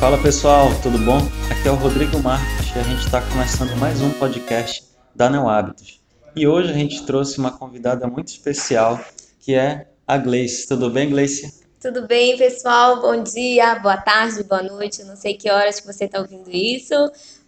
Fala 0.00 0.16
pessoal, 0.22 0.68
tudo 0.80 0.96
bom? 0.98 1.18
Aqui 1.50 1.66
é 1.66 1.72
o 1.72 1.74
Rodrigo 1.74 2.22
Marques 2.22 2.74
e 2.74 2.78
a 2.78 2.82
gente 2.84 3.04
está 3.04 3.20
começando 3.20 3.76
mais 3.78 4.00
um 4.00 4.12
podcast 4.12 4.84
da 5.12 5.28
Neo 5.28 5.48
Hábitos. 5.48 6.00
E 6.36 6.46
hoje 6.46 6.70
a 6.70 6.72
gente 6.72 7.04
trouxe 7.04 7.36
uma 7.36 7.50
convidada 7.50 8.06
muito 8.06 8.28
especial 8.28 9.00
que 9.40 9.56
é 9.56 9.88
a 10.06 10.16
Gleice. 10.16 10.68
Tudo 10.68 10.88
bem, 10.88 11.10
Gleice? 11.10 11.64
Tudo 11.82 12.06
bem, 12.06 12.38
pessoal? 12.38 13.00
Bom 13.00 13.24
dia, 13.24 13.74
boa 13.80 13.96
tarde, 13.96 14.44
boa 14.44 14.62
noite. 14.62 15.02
não 15.02 15.16
sei 15.16 15.34
que 15.34 15.50
horas 15.50 15.80
que 15.80 15.86
você 15.86 16.04
está 16.04 16.20
ouvindo 16.20 16.48
isso, 16.48 16.94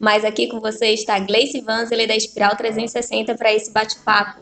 mas 0.01 0.25
aqui 0.25 0.49
com 0.49 0.59
você 0.59 0.87
está 0.87 1.15
a 1.15 1.21
Gleice 1.21 1.61
Vanzele 1.61 2.09
da 2.09 2.17
Espiral 2.17 2.57
360 2.57 3.37
para 3.37 3.53
esse 3.53 3.71
bate-papo. 3.71 4.41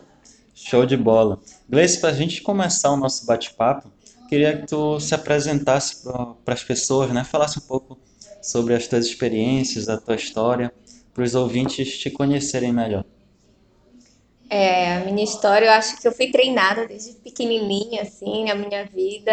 Show 0.54 0.86
de 0.86 0.96
bola. 0.96 1.38
Gleice, 1.68 2.00
para 2.00 2.08
a 2.08 2.14
gente 2.14 2.40
começar 2.40 2.90
o 2.90 2.96
nosso 2.96 3.26
bate-papo, 3.26 3.92
queria 4.28 4.58
que 4.58 4.66
tu 4.66 5.00
se 5.00 5.14
apresentasse 5.14 6.04
para 6.44 6.54
as 6.54 6.62
pessoas, 6.62 7.10
né? 7.10 7.24
Falasse 7.24 7.58
um 7.58 7.62
pouco 7.62 7.98
sobre 8.42 8.74
as 8.74 8.86
tuas 8.86 9.06
experiências, 9.06 9.88
a 9.88 9.96
tua 9.96 10.14
história, 10.14 10.72
para 11.12 11.24
os 11.24 11.34
ouvintes 11.34 11.98
te 11.98 12.10
conhecerem 12.10 12.72
melhor. 12.72 13.04
É, 14.50 14.96
a 14.96 15.00
minha 15.00 15.24
história, 15.24 15.66
eu 15.66 15.72
acho 15.72 16.00
que 16.00 16.06
eu 16.06 16.12
fui 16.12 16.30
treinada 16.30 16.86
desde 16.86 17.12
pequenininha, 17.14 18.02
assim, 18.02 18.44
na 18.44 18.54
minha 18.54 18.84
vida, 18.84 19.32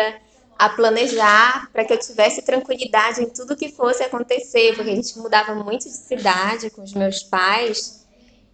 a 0.57 0.69
planejar 0.69 1.69
para 1.71 1.85
que 1.85 1.93
eu 1.93 1.99
tivesse 1.99 2.41
tranquilidade 2.41 3.21
em 3.21 3.29
tudo 3.29 3.55
que 3.55 3.69
fosse 3.69 4.03
acontecer, 4.03 4.75
porque 4.75 4.91
a 4.91 4.95
gente 4.95 5.17
mudava 5.19 5.55
muito 5.55 5.83
de 5.83 5.95
cidade 5.95 6.69
com 6.69 6.81
os 6.81 6.93
meus 6.93 7.23
pais, 7.23 8.05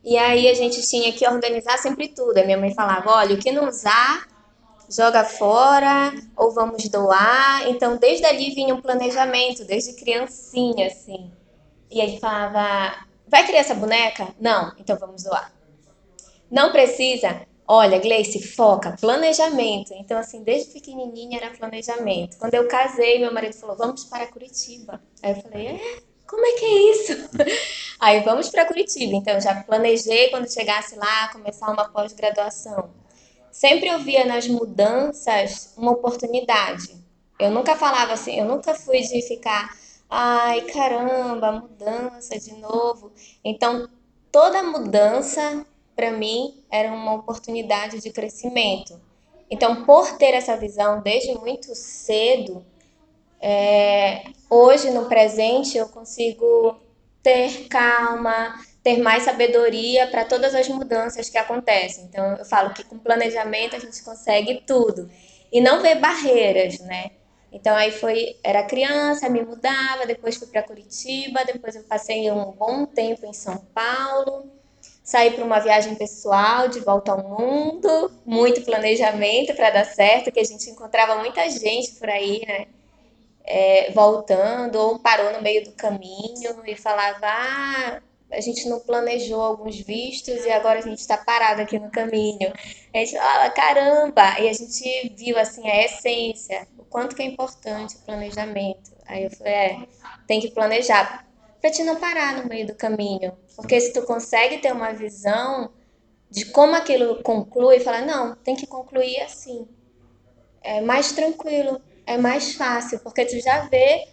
e 0.04 0.18
aí 0.18 0.48
a 0.48 0.54
gente 0.54 0.82
tinha 0.88 1.12
que 1.14 1.28
organizar 1.28 1.78
sempre 1.78 2.08
tudo. 2.08 2.38
A 2.38 2.44
minha 2.44 2.58
mãe 2.58 2.74
falava: 2.74 3.12
olha, 3.12 3.36
o 3.36 3.40
que 3.40 3.52
não 3.52 3.68
usar, 3.68 4.28
joga 4.92 5.24
fora 5.24 6.14
ou 6.36 6.52
vamos 6.52 6.88
doar. 6.90 7.68
Então, 7.68 7.98
desde 7.98 8.26
ali 8.26 8.54
vinha 8.54 8.76
um 8.76 8.82
planejamento, 8.82 9.64
desde 9.64 9.94
criancinha, 9.94 10.88
assim. 10.88 11.32
E 11.90 12.00
ele 12.00 12.20
falava: 12.20 13.06
vai 13.28 13.46
criar 13.46 13.60
essa 13.60 13.74
boneca? 13.74 14.28
Não, 14.40 14.74
então 14.78 14.98
vamos 14.98 15.24
doar. 15.24 15.52
Não 16.50 16.72
precisa? 16.72 17.42
Olha, 17.68 18.00
Gleice, 18.00 18.46
foca, 18.46 18.98
planejamento. 19.00 19.94
Então, 19.94 20.18
assim, 20.18 20.44
desde 20.44 20.74
pequenininha 20.74 21.38
era 21.38 21.52
planejamento. 21.52 22.38
Quando 22.38 22.54
eu 22.54 22.68
casei, 22.68 23.20
meu 23.20 23.34
marido 23.34 23.54
falou: 23.54 23.78
vamos 23.78 24.04
para 24.06 24.28
Curitiba. 24.28 25.02
Aí 25.24 25.32
eu 25.32 25.42
falei: 25.42 25.68
é? 25.68 26.02
Como 26.28 26.46
é 26.46 26.52
que 26.54 26.66
é 26.66 26.92
isso? 26.92 27.30
Aí 28.00 28.22
vamos 28.22 28.50
para 28.50 28.66
Curitiba. 28.66 29.16
Então, 29.16 29.40
já 29.40 29.64
planejei 29.64 30.30
quando 30.30 30.52
chegasse 30.52 30.96
lá 30.96 31.30
começar 31.30 31.70
uma 31.70 31.90
pós-graduação 31.90 33.01
sempre 33.52 33.90
eu 33.90 34.00
via 34.00 34.26
nas 34.26 34.48
mudanças 34.48 35.74
uma 35.78 35.92
oportunidade. 35.92 36.96
Eu 37.40 37.52
nunca 37.52 37.76
falava 37.76 38.14
assim, 38.14 38.40
eu 38.40 38.46
nunca 38.46 38.74
fui 38.74 39.02
de 39.02 39.22
ficar, 39.24 39.76
ai 40.10 40.62
caramba, 40.62 41.52
mudança 41.52 42.40
de 42.40 42.54
novo. 42.54 43.12
Então, 43.44 43.90
toda 44.32 44.64
mudança 44.64 45.66
para 45.96 46.12
mim 46.12 46.64
era 46.72 46.92
uma 46.92 47.16
oportunidade 47.16 48.00
de 48.00 48.12
crescimento. 48.12 49.00
Então, 49.50 49.84
por 49.84 50.18
ter 50.18 50.34
essa 50.34 50.56
visão 50.56 51.02
desde 51.02 51.34
muito 51.38 51.76
cedo, 51.76 52.66
é, 53.42 54.24
hoje 54.50 54.92
no 54.92 55.06
presente 55.08 55.78
eu 55.78 55.90
consigo 55.90 56.80
ter 57.22 57.68
calma, 57.68 58.56
ter 58.84 58.98
mais 58.98 59.24
sabedoria 59.24 60.08
para 60.08 60.26
todas 60.26 60.56
as 60.56 60.68
mudanças 60.68 61.30
que 61.30 61.38
acontecem. 61.38 62.06
Então, 62.06 62.36
eu 62.38 62.46
falo 62.46 62.74
que 62.74 62.84
com 62.84 62.98
planejamento 62.98 63.76
a 63.76 63.80
gente 63.80 64.02
consegue 64.04 64.64
tudo 64.66 65.10
e 65.52 65.62
não 65.62 65.82
ver 65.82 65.96
barreiras, 65.96 66.80
né? 66.80 67.12
Então 67.52 67.76
aí 67.76 67.92
foi, 67.92 68.38
era 68.44 68.64
criança, 68.64 69.30
me 69.30 69.44
mudava, 69.44 70.06
depois 70.06 70.38
fui 70.38 70.48
para 70.48 70.64
Curitiba, 70.64 71.44
depois 71.44 71.76
eu 71.76 71.84
passei 71.84 72.32
um 72.32 72.52
bom 72.52 72.86
tempo 72.86 73.26
em 73.26 73.34
São 73.34 73.58
Paulo, 73.74 74.50
saí 75.04 75.32
para 75.32 75.44
uma 75.44 75.60
viagem 75.60 75.96
pessoal 75.96 76.70
de 76.70 76.80
volta 76.80 77.12
ao 77.12 77.22
mundo, 77.22 78.10
muito 78.26 78.62
planejamento 78.62 79.54
para 79.54 79.70
dar 79.70 79.86
certo, 79.86 80.32
que 80.32 80.40
a 80.40 80.46
gente 80.46 80.70
encontrava 80.70 81.16
muita 81.18 81.50
gente 81.50 81.92
por 81.96 82.10
aí, 82.10 82.42
né? 82.48 82.68
É, 83.44 83.92
voltando 83.92 84.76
ou 84.76 85.00
parou 85.00 85.34
no 85.34 85.42
meio 85.42 85.64
do 85.66 85.72
caminho 85.72 86.64
e 86.66 86.76
falava, 86.76 87.26
ah, 87.26 88.02
a 88.32 88.40
gente 88.40 88.68
não 88.70 88.80
planejou 88.80 89.42
alguns 89.42 89.80
vistos 89.80 90.46
e 90.46 90.50
agora 90.50 90.80
a 90.80 90.82
gente 90.82 91.00
está 91.00 91.18
parado 91.18 91.62
aqui 91.62 91.78
no 91.78 91.92
caminho. 91.92 92.52
A 92.94 92.98
gente 92.98 93.18
fala, 93.18 93.50
caramba! 93.50 94.40
E 94.40 94.48
a 94.48 94.54
gente 94.54 95.14
viu, 95.18 95.38
assim, 95.38 95.68
a 95.70 95.86
essência, 95.86 96.68
o 96.78 96.84
quanto 96.86 97.16
que 97.16 97.22
é 97.22 97.26
importante 97.26 97.96
o 97.96 98.00
planejamento. 98.00 98.92
Aí 99.06 99.26
eu 99.26 99.32
falei, 99.32 99.54
é, 99.54 99.88
tem 100.28 100.40
que 100.40 100.52
planejar 100.52 101.28
para 101.60 101.72
te 101.72 101.84
não 101.84 101.98
parar 101.98 102.42
no 102.42 102.48
meio 102.48 102.66
do 102.66 102.76
caminho. 102.76 103.38
Porque 103.56 103.80
se 103.80 103.94
tu 103.94 104.02
consegue 104.04 104.58
ter 104.58 104.72
uma 104.72 104.94
visão 104.94 105.72
de 106.30 106.46
como 106.46 106.76
aquilo 106.76 107.22
conclui, 107.22 107.80
fala, 107.82 108.02
não, 108.02 108.36
tem 108.36 108.56
que 108.56 108.66
concluir 108.66 109.20
assim. 109.22 109.68
É 110.64 110.80
mais 110.80 111.12
tranquilo, 111.12 111.82
é 112.06 112.18
mais 112.18 112.56
fácil, 112.56 113.00
porque 113.00 113.26
tu 113.26 113.40
já 113.40 113.62
vê 113.68 114.08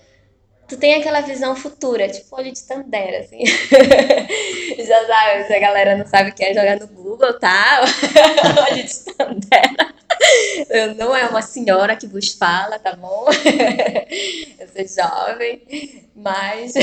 tu 0.68 0.76
tem 0.76 0.94
aquela 0.94 1.22
visão 1.22 1.56
futura, 1.56 2.08
tipo 2.08 2.36
olho 2.36 2.52
de 2.52 2.62
Tandera, 2.62 3.20
assim. 3.20 3.42
Já 4.86 5.06
sabe, 5.06 5.44
se 5.44 5.54
a 5.54 5.58
galera 5.58 5.96
não 5.96 6.06
sabe 6.06 6.30
o 6.30 6.34
que 6.34 6.44
é 6.44 6.54
jogar 6.54 6.78
no 6.78 6.86
Google, 6.86 7.38
tá? 7.38 7.80
olho 8.70 8.84
de 8.84 9.04
Tandera. 9.14 9.94
Eu 10.68 10.94
não 10.94 11.16
é 11.16 11.26
uma 11.26 11.42
senhora 11.42 11.96
que 11.96 12.06
vos 12.06 12.34
fala, 12.34 12.78
tá 12.78 12.94
bom? 12.94 13.26
Eu 14.58 14.68
sou 14.68 15.04
jovem, 15.04 15.62
mas 16.14 16.74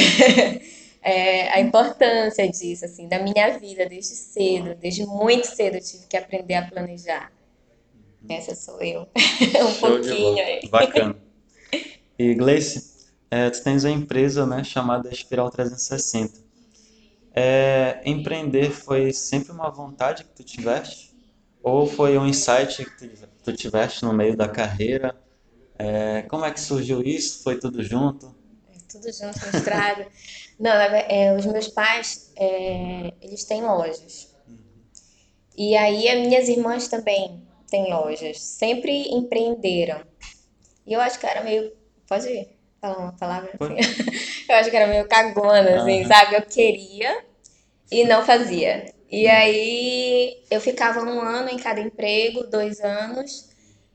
é, 1.03 1.49
a 1.49 1.59
importância 1.59 2.49
disso, 2.49 2.85
assim, 2.85 3.07
da 3.07 3.19
minha 3.19 3.57
vida 3.59 3.85
desde 3.85 4.15
cedo, 4.15 4.73
desde 4.75 5.05
muito 5.05 5.45
cedo 5.45 5.75
eu 5.75 5.81
tive 5.81 6.05
que 6.07 6.17
aprender 6.17 6.55
a 6.55 6.63
planejar. 6.63 7.31
Essa 8.27 8.55
sou 8.55 8.81
eu. 8.81 9.01
um 9.01 9.73
Show 9.73 9.89
pouquinho 9.91 10.43
aí. 10.43 10.67
Bacana. 10.67 11.15
E 12.17 12.33
Gleice, 12.33 12.94
é, 13.29 13.49
tu 13.49 13.63
tens 13.63 13.83
uma 13.83 13.91
empresa 13.91 14.45
né, 14.45 14.63
chamada 14.63 15.09
Espiral 15.09 15.49
360. 15.49 16.43
É, 17.33 18.01
empreender 18.05 18.71
foi 18.71 19.11
sempre 19.11 19.51
uma 19.51 19.69
vontade 19.69 20.23
que 20.23 20.31
tu 20.31 20.43
tiveste? 20.43 21.13
Ou 21.61 21.87
foi 21.87 22.17
um 22.17 22.25
insight 22.25 22.85
que 22.85 22.97
tu, 22.97 23.27
tu 23.43 23.53
tiveste 23.53 24.05
no 24.05 24.13
meio 24.13 24.37
da 24.37 24.47
carreira? 24.47 25.15
É, 25.77 26.21
como 26.23 26.45
é 26.45 26.51
que 26.51 26.59
surgiu 26.59 27.01
isso? 27.01 27.43
Foi 27.43 27.59
tudo 27.59 27.83
junto? 27.83 28.33
É, 28.73 28.77
tudo 28.89 29.11
junto, 29.11 29.53
misturado. 29.53 30.05
Não, 30.57 30.71
é, 30.71 31.35
os 31.35 31.45
meus 31.45 31.67
pais, 31.67 32.31
é, 32.37 33.13
eles 33.19 33.43
têm 33.43 33.61
lojas. 33.61 34.33
Uhum. 34.47 34.57
E 35.57 35.75
aí 35.75 36.07
as 36.07 36.19
minhas 36.25 36.47
irmãs 36.47 36.87
também 36.87 37.43
têm 37.69 37.91
lojas. 37.91 38.39
Sempre 38.41 39.09
empreenderam. 39.09 40.01
E 40.85 40.93
eu 40.93 41.01
acho 41.01 41.19
que 41.19 41.25
era 41.25 41.43
meio... 41.43 41.73
Pode 42.07 42.27
ir 42.27 42.54
falar 42.85 42.97
uma 42.99 43.13
palavra 43.13 43.51
assim. 43.59 43.75
eu 44.47 44.55
acho 44.55 44.69
que 44.69 44.75
era 44.75 44.87
meio 44.87 45.07
cagona, 45.07 45.81
assim, 45.81 46.05
sabe? 46.05 46.35
Eu 46.35 46.41
queria 46.43 47.23
e 47.91 48.03
não 48.05 48.23
fazia. 48.23 48.93
E 49.09 49.27
aí 49.27 50.43
eu 50.49 50.59
ficava 50.61 51.01
um 51.01 51.21
ano 51.21 51.49
em 51.49 51.57
cada 51.57 51.79
emprego, 51.81 52.47
dois 52.47 52.79
anos, 52.79 53.49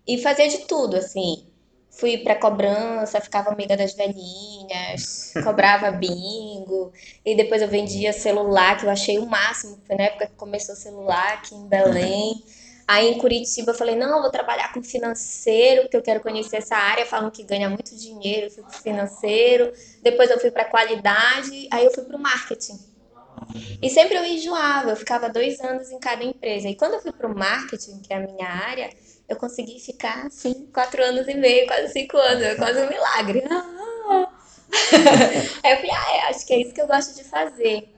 e 0.06 0.18
fazia 0.18 0.48
de 0.48 0.58
tudo, 0.66 0.96
assim. 0.96 1.46
Fui 1.90 2.18
pra 2.18 2.36
cobrança, 2.36 3.20
ficava 3.20 3.50
amiga 3.50 3.76
das 3.76 3.94
velhinhas, 3.94 5.32
cobrava 5.44 5.90
bingo, 5.90 6.92
e 7.24 7.36
depois 7.36 7.60
eu 7.60 7.68
vendia 7.68 8.12
celular, 8.12 8.78
que 8.78 8.86
eu 8.86 8.90
achei 8.90 9.18
o 9.18 9.26
máximo, 9.26 9.78
foi 9.86 9.96
na 9.96 10.04
época 10.04 10.26
que 10.26 10.34
começou 10.34 10.74
o 10.74 10.78
celular 10.78 11.34
aqui 11.34 11.54
em 11.54 11.66
Belém. 11.66 12.44
Aí 12.90 13.06
em 13.06 13.18
Curitiba 13.18 13.70
eu 13.70 13.74
falei, 13.76 13.94
não, 13.94 14.20
vou 14.20 14.32
trabalhar 14.32 14.72
com 14.72 14.82
financeiro, 14.82 15.82
porque 15.82 15.96
eu 15.96 16.02
quero 16.02 16.18
conhecer 16.18 16.56
essa 16.56 16.74
área. 16.74 17.06
Falam 17.06 17.30
que 17.30 17.44
ganha 17.44 17.70
muito 17.70 17.94
dinheiro, 17.94 18.50
financeiro. 18.82 19.72
Depois 20.02 20.28
eu 20.28 20.40
fui 20.40 20.50
para 20.50 20.64
qualidade, 20.64 21.68
aí 21.70 21.84
eu 21.84 21.92
fui 21.92 22.02
para 22.02 22.16
o 22.16 22.18
marketing. 22.18 22.80
E 23.80 23.88
sempre 23.88 24.16
eu 24.16 24.24
enjoava, 24.24 24.90
eu 24.90 24.96
ficava 24.96 25.28
dois 25.28 25.60
anos 25.60 25.92
em 25.92 26.00
cada 26.00 26.24
empresa. 26.24 26.68
E 26.68 26.74
quando 26.74 26.94
eu 26.94 27.00
fui 27.00 27.12
para 27.12 27.28
o 27.28 27.38
marketing, 27.38 28.00
que 28.00 28.12
é 28.12 28.16
a 28.16 28.26
minha 28.26 28.48
área, 28.48 28.90
eu 29.28 29.36
consegui 29.36 29.78
ficar, 29.78 30.26
assim, 30.26 30.68
quatro 30.74 31.00
anos 31.00 31.28
e 31.28 31.34
meio, 31.34 31.68
quase 31.68 31.92
cinco 31.92 32.16
anos. 32.16 32.42
É 32.42 32.56
quase 32.56 32.80
um 32.80 32.88
milagre. 32.88 33.44
aí 35.62 35.72
eu 35.72 35.76
falei, 35.76 35.92
ah, 35.92 36.16
é, 36.16 36.20
acho 36.30 36.44
que 36.44 36.54
é 36.54 36.60
isso 36.60 36.74
que 36.74 36.82
eu 36.82 36.88
gosto 36.88 37.14
de 37.14 37.22
fazer. 37.22 37.88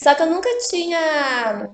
Só 0.00 0.16
que 0.16 0.22
eu 0.22 0.26
nunca 0.26 0.48
tinha 0.68 1.70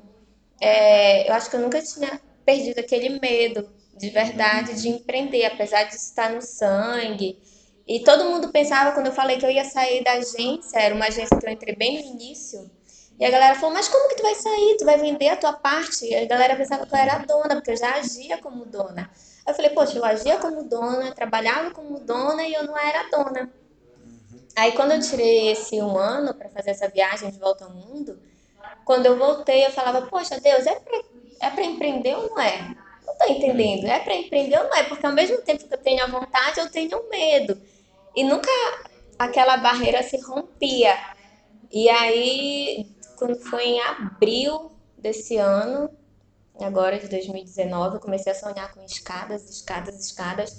é, 0.61 1.29
eu 1.29 1.35
acho 1.35 1.49
que 1.49 1.57
eu 1.57 1.61
nunca 1.61 1.81
tinha 1.81 2.21
perdido 2.45 2.79
aquele 2.79 3.19
medo 3.21 3.69
de 3.97 4.11
verdade 4.11 4.81
de 4.81 4.89
empreender, 4.89 5.45
apesar 5.45 5.85
de 5.85 5.95
estar 5.95 6.31
no 6.31 6.43
sangue. 6.43 7.39
E 7.87 8.01
todo 8.05 8.25
mundo 8.25 8.51
pensava, 8.51 8.93
quando 8.93 9.07
eu 9.07 9.12
falei 9.12 9.37
que 9.37 9.45
eu 9.45 9.51
ia 9.51 9.65
sair 9.65 10.05
da 10.05 10.12
agência, 10.12 10.79
era 10.79 10.95
uma 10.95 11.07
agência 11.07 11.37
que 11.37 11.47
eu 11.47 11.51
entrei 11.51 11.75
bem 11.75 12.03
no 12.03 12.11
início, 12.15 12.71
e 13.21 13.25
a 13.27 13.31
galera 13.31 13.55
falou, 13.55 13.75
mas 13.75 13.87
como 13.87 14.09
que 14.09 14.17
tu 14.17 14.23
vai 14.23 14.35
sair? 14.35 14.77
Tu 14.79 14.85
vai 14.87 14.97
vender 14.97 15.29
a 15.29 15.37
tua 15.37 15.53
parte? 15.53 16.07
E 16.07 16.15
a 16.15 16.25
galera 16.25 16.57
pensava 16.57 16.87
que 16.87 16.95
eu 16.95 16.99
era 16.99 17.19
dona, 17.19 17.57
porque 17.57 17.73
eu 17.73 17.77
já 17.77 17.97
agia 17.97 18.39
como 18.39 18.65
dona. 18.65 19.11
Eu 19.47 19.53
falei, 19.53 19.71
poxa, 19.73 19.99
eu 19.99 20.05
agia 20.05 20.39
como 20.39 20.65
dona, 20.65 21.12
trabalhava 21.12 21.71
como 21.71 22.01
dona 22.01 22.45
e 22.45 22.55
eu 22.55 22.65
não 22.65 22.79
era 22.79 23.11
dona. 23.11 23.53
Aí 24.57 24.73
quando 24.73 24.93
eu 24.93 25.01
tirei 25.01 25.51
esse 25.51 25.83
um 25.83 25.99
ano 25.99 26.33
para 26.33 26.49
fazer 26.49 26.71
essa 26.71 26.89
viagem 26.89 27.31
de 27.31 27.39
volta 27.39 27.67
ao 27.67 27.71
mundo, 27.71 28.19
quando 28.85 29.06
eu 29.06 29.19
voltei 29.19 29.67
eu 29.67 29.71
falava, 29.71 30.06
poxa 30.06 30.41
Deus, 30.41 30.67
é 30.67 30.75
pra, 30.79 31.00
é 31.41 31.50
pra 31.50 31.65
empreender 31.65 32.15
ou 32.15 32.31
não 32.31 32.41
é? 32.41 32.77
Não 33.06 33.17
tô 33.17 33.32
entendendo, 33.32 33.87
é 33.87 33.99
pra 34.00 34.15
empreender 34.15 34.59
ou 34.59 34.65
não 34.65 34.77
é? 34.77 34.82
Porque 34.85 35.06
ao 35.06 35.12
mesmo 35.12 35.38
tempo 35.43 35.67
que 35.67 35.75
eu 35.75 35.79
tenho 35.79 36.05
a 36.05 36.06
vontade, 36.06 36.61
eu 36.61 36.71
tenho 36.71 37.09
medo. 37.09 37.61
E 38.15 38.25
nunca 38.25 38.50
aquela 39.19 39.56
barreira 39.56 40.03
se 40.03 40.21
rompia. 40.21 40.97
E 41.71 41.88
aí, 41.88 42.87
quando 43.17 43.38
foi 43.38 43.65
em 43.65 43.81
abril 43.81 44.73
desse 44.97 45.37
ano, 45.37 45.91
agora 46.65 46.99
de 46.99 47.09
2019, 47.09 47.97
eu 47.97 48.01
comecei 48.01 48.33
a 48.33 48.35
sonhar 48.35 48.73
com 48.73 48.83
escadas, 48.85 49.49
escadas, 49.49 49.99
escadas. 49.99 50.55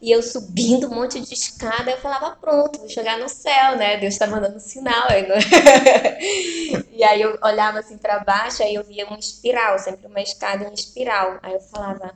E 0.00 0.10
eu 0.10 0.22
subindo 0.22 0.88
um 0.88 0.94
monte 0.94 1.20
de 1.20 1.34
escada, 1.34 1.90
eu 1.90 1.98
falava, 1.98 2.36
pronto, 2.36 2.78
vou 2.78 2.88
chegar 2.88 3.18
no 3.18 3.28
céu, 3.28 3.76
né? 3.76 3.96
Deus 3.96 4.16
tá 4.16 4.26
mandando 4.26 4.56
um 4.56 4.60
sinal 4.60 5.08
aí. 5.08 5.26
Não... 5.26 5.36
e 6.92 7.04
aí 7.04 7.22
eu 7.22 7.38
olhava 7.42 7.80
assim 7.80 7.98
para 7.98 8.20
baixo, 8.20 8.62
aí 8.62 8.74
eu 8.74 8.84
via 8.84 9.06
uma 9.06 9.18
espiral, 9.18 9.78
sempre 9.78 10.06
uma 10.06 10.20
escada 10.20 10.64
em 10.64 10.74
espiral. 10.74 11.38
Aí 11.42 11.54
eu 11.54 11.60
falava, 11.60 12.14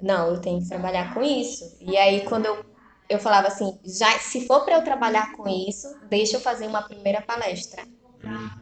não, 0.00 0.28
eu 0.28 0.40
tenho 0.40 0.60
que 0.62 0.68
trabalhar 0.68 1.14
com 1.14 1.22
isso. 1.22 1.76
E 1.80 1.96
aí 1.96 2.24
quando 2.24 2.46
eu 2.46 2.70
eu 3.10 3.18
falava 3.18 3.48
assim, 3.48 3.76
já 3.84 4.20
se 4.20 4.46
for 4.46 4.64
para 4.64 4.76
eu 4.76 4.84
trabalhar 4.84 5.32
com 5.32 5.48
isso, 5.48 5.92
deixa 6.08 6.36
eu 6.36 6.40
fazer 6.40 6.68
uma 6.68 6.80
primeira 6.80 7.20
palestra. 7.20 7.82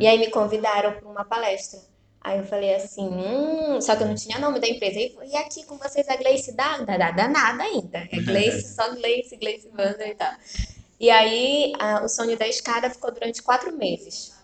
E 0.01 0.07
aí 0.07 0.19
me 0.19 0.31
convidaram 0.31 0.93
para 0.93 1.07
uma 1.07 1.25
palestra. 1.25 1.81
Aí 2.21 2.39
eu 2.39 2.45
falei 2.45 2.75
assim, 2.75 3.09
hum, 3.09 3.81
só 3.81 3.97
que 3.97 4.03
eu 4.03 4.09
não 4.09 4.15
tinha 4.15 4.39
nome 4.39 4.61
da 4.61 4.69
empresa. 4.69 4.99
E 4.99 5.37
aqui 5.37 5.65
com 5.65 5.77
vocês 5.79 6.09
a 6.09 6.17
Gleice 6.17 6.53
dá, 6.53 6.79
dá, 6.79 6.97
dá, 6.97 7.11
dá 7.11 7.29
nada 7.29 7.63
ainda. 7.63 8.09
É 8.11 8.21
Gleice, 8.21 8.73
só 8.75 8.95
Gleice, 8.95 9.37
Gleice 9.37 9.69
Banda 9.69 10.07
e 10.07 10.15
tal. 10.15 10.33
E 11.01 11.11
aí 11.11 11.73
a, 11.79 12.05
o 12.05 12.09
sonho 12.09 12.37
da 12.37 12.47
escada 12.47 12.91
ficou 12.91 13.13
durante 13.13 13.43
quatro 13.43 13.77
meses. 13.77 14.37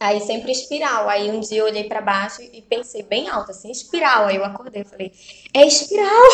Aí 0.00 0.20
sempre 0.20 0.52
espiral. 0.52 1.08
Aí 1.08 1.30
um 1.30 1.40
dia 1.40 1.58
eu 1.58 1.64
olhei 1.64 1.84
para 1.84 2.00
baixo 2.00 2.42
e 2.42 2.62
pensei 2.62 3.02
bem 3.02 3.28
alto, 3.28 3.50
assim, 3.50 3.70
espiral. 3.70 4.26
Aí 4.26 4.36
eu 4.36 4.44
acordei 4.44 4.82
e 4.82 4.84
falei, 4.84 5.12
é 5.54 5.66
espiral! 5.66 6.24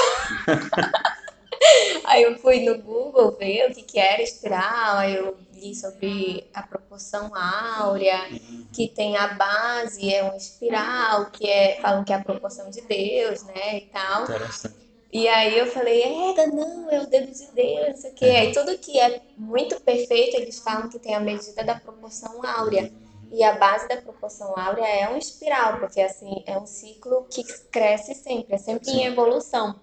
Aí 2.04 2.22
eu 2.22 2.36
fui 2.38 2.60
no 2.60 2.78
Google 2.78 3.32
ver 3.32 3.70
o 3.70 3.74
que, 3.74 3.82
que 3.82 3.98
era 3.98 4.22
espiral, 4.22 4.98
aí 4.98 5.16
eu 5.16 5.36
li 5.54 5.74
sobre 5.74 6.48
a 6.52 6.62
proporção 6.62 7.30
áurea, 7.34 8.18
que 8.72 8.88
tem 8.88 9.16
a 9.16 9.28
base, 9.28 10.12
é 10.12 10.22
uma 10.22 10.36
espiral, 10.36 11.26
que 11.30 11.48
é, 11.48 11.80
falam 11.80 12.04
que 12.04 12.12
é 12.12 12.16
a 12.16 12.22
proporção 12.22 12.70
de 12.70 12.80
Deus, 12.82 13.42
né, 13.44 13.78
e 13.78 13.80
tal. 13.86 14.26
E 15.12 15.28
aí 15.28 15.56
eu 15.56 15.66
falei, 15.66 16.02
é, 16.02 16.46
não, 16.48 16.90
é 16.90 17.00
o 17.00 17.06
dedo 17.06 17.32
de 17.32 17.46
Deus, 17.52 17.88
não 17.88 17.96
sei 17.96 18.10
o 18.10 18.14
quê. 18.14 18.24
Aí 18.24 18.52
tudo 18.52 18.76
que 18.78 18.98
é 18.98 19.22
muito 19.38 19.80
perfeito, 19.80 20.36
eles 20.36 20.58
falam 20.58 20.88
que 20.88 20.98
tem 20.98 21.14
a 21.14 21.20
medida 21.20 21.62
da 21.62 21.76
proporção 21.76 22.44
áurea. 22.44 22.92
E 23.30 23.42
a 23.42 23.52
base 23.56 23.88
da 23.88 23.96
proporção 23.96 24.58
áurea 24.58 24.86
é 24.86 25.08
um 25.08 25.16
espiral, 25.16 25.78
porque 25.78 26.00
assim, 26.00 26.42
é 26.46 26.58
um 26.58 26.66
ciclo 26.66 27.26
que 27.30 27.44
cresce 27.70 28.14
sempre, 28.14 28.54
é 28.54 28.58
sempre 28.58 28.86
Sim. 28.86 29.02
em 29.02 29.06
evolução. 29.06 29.80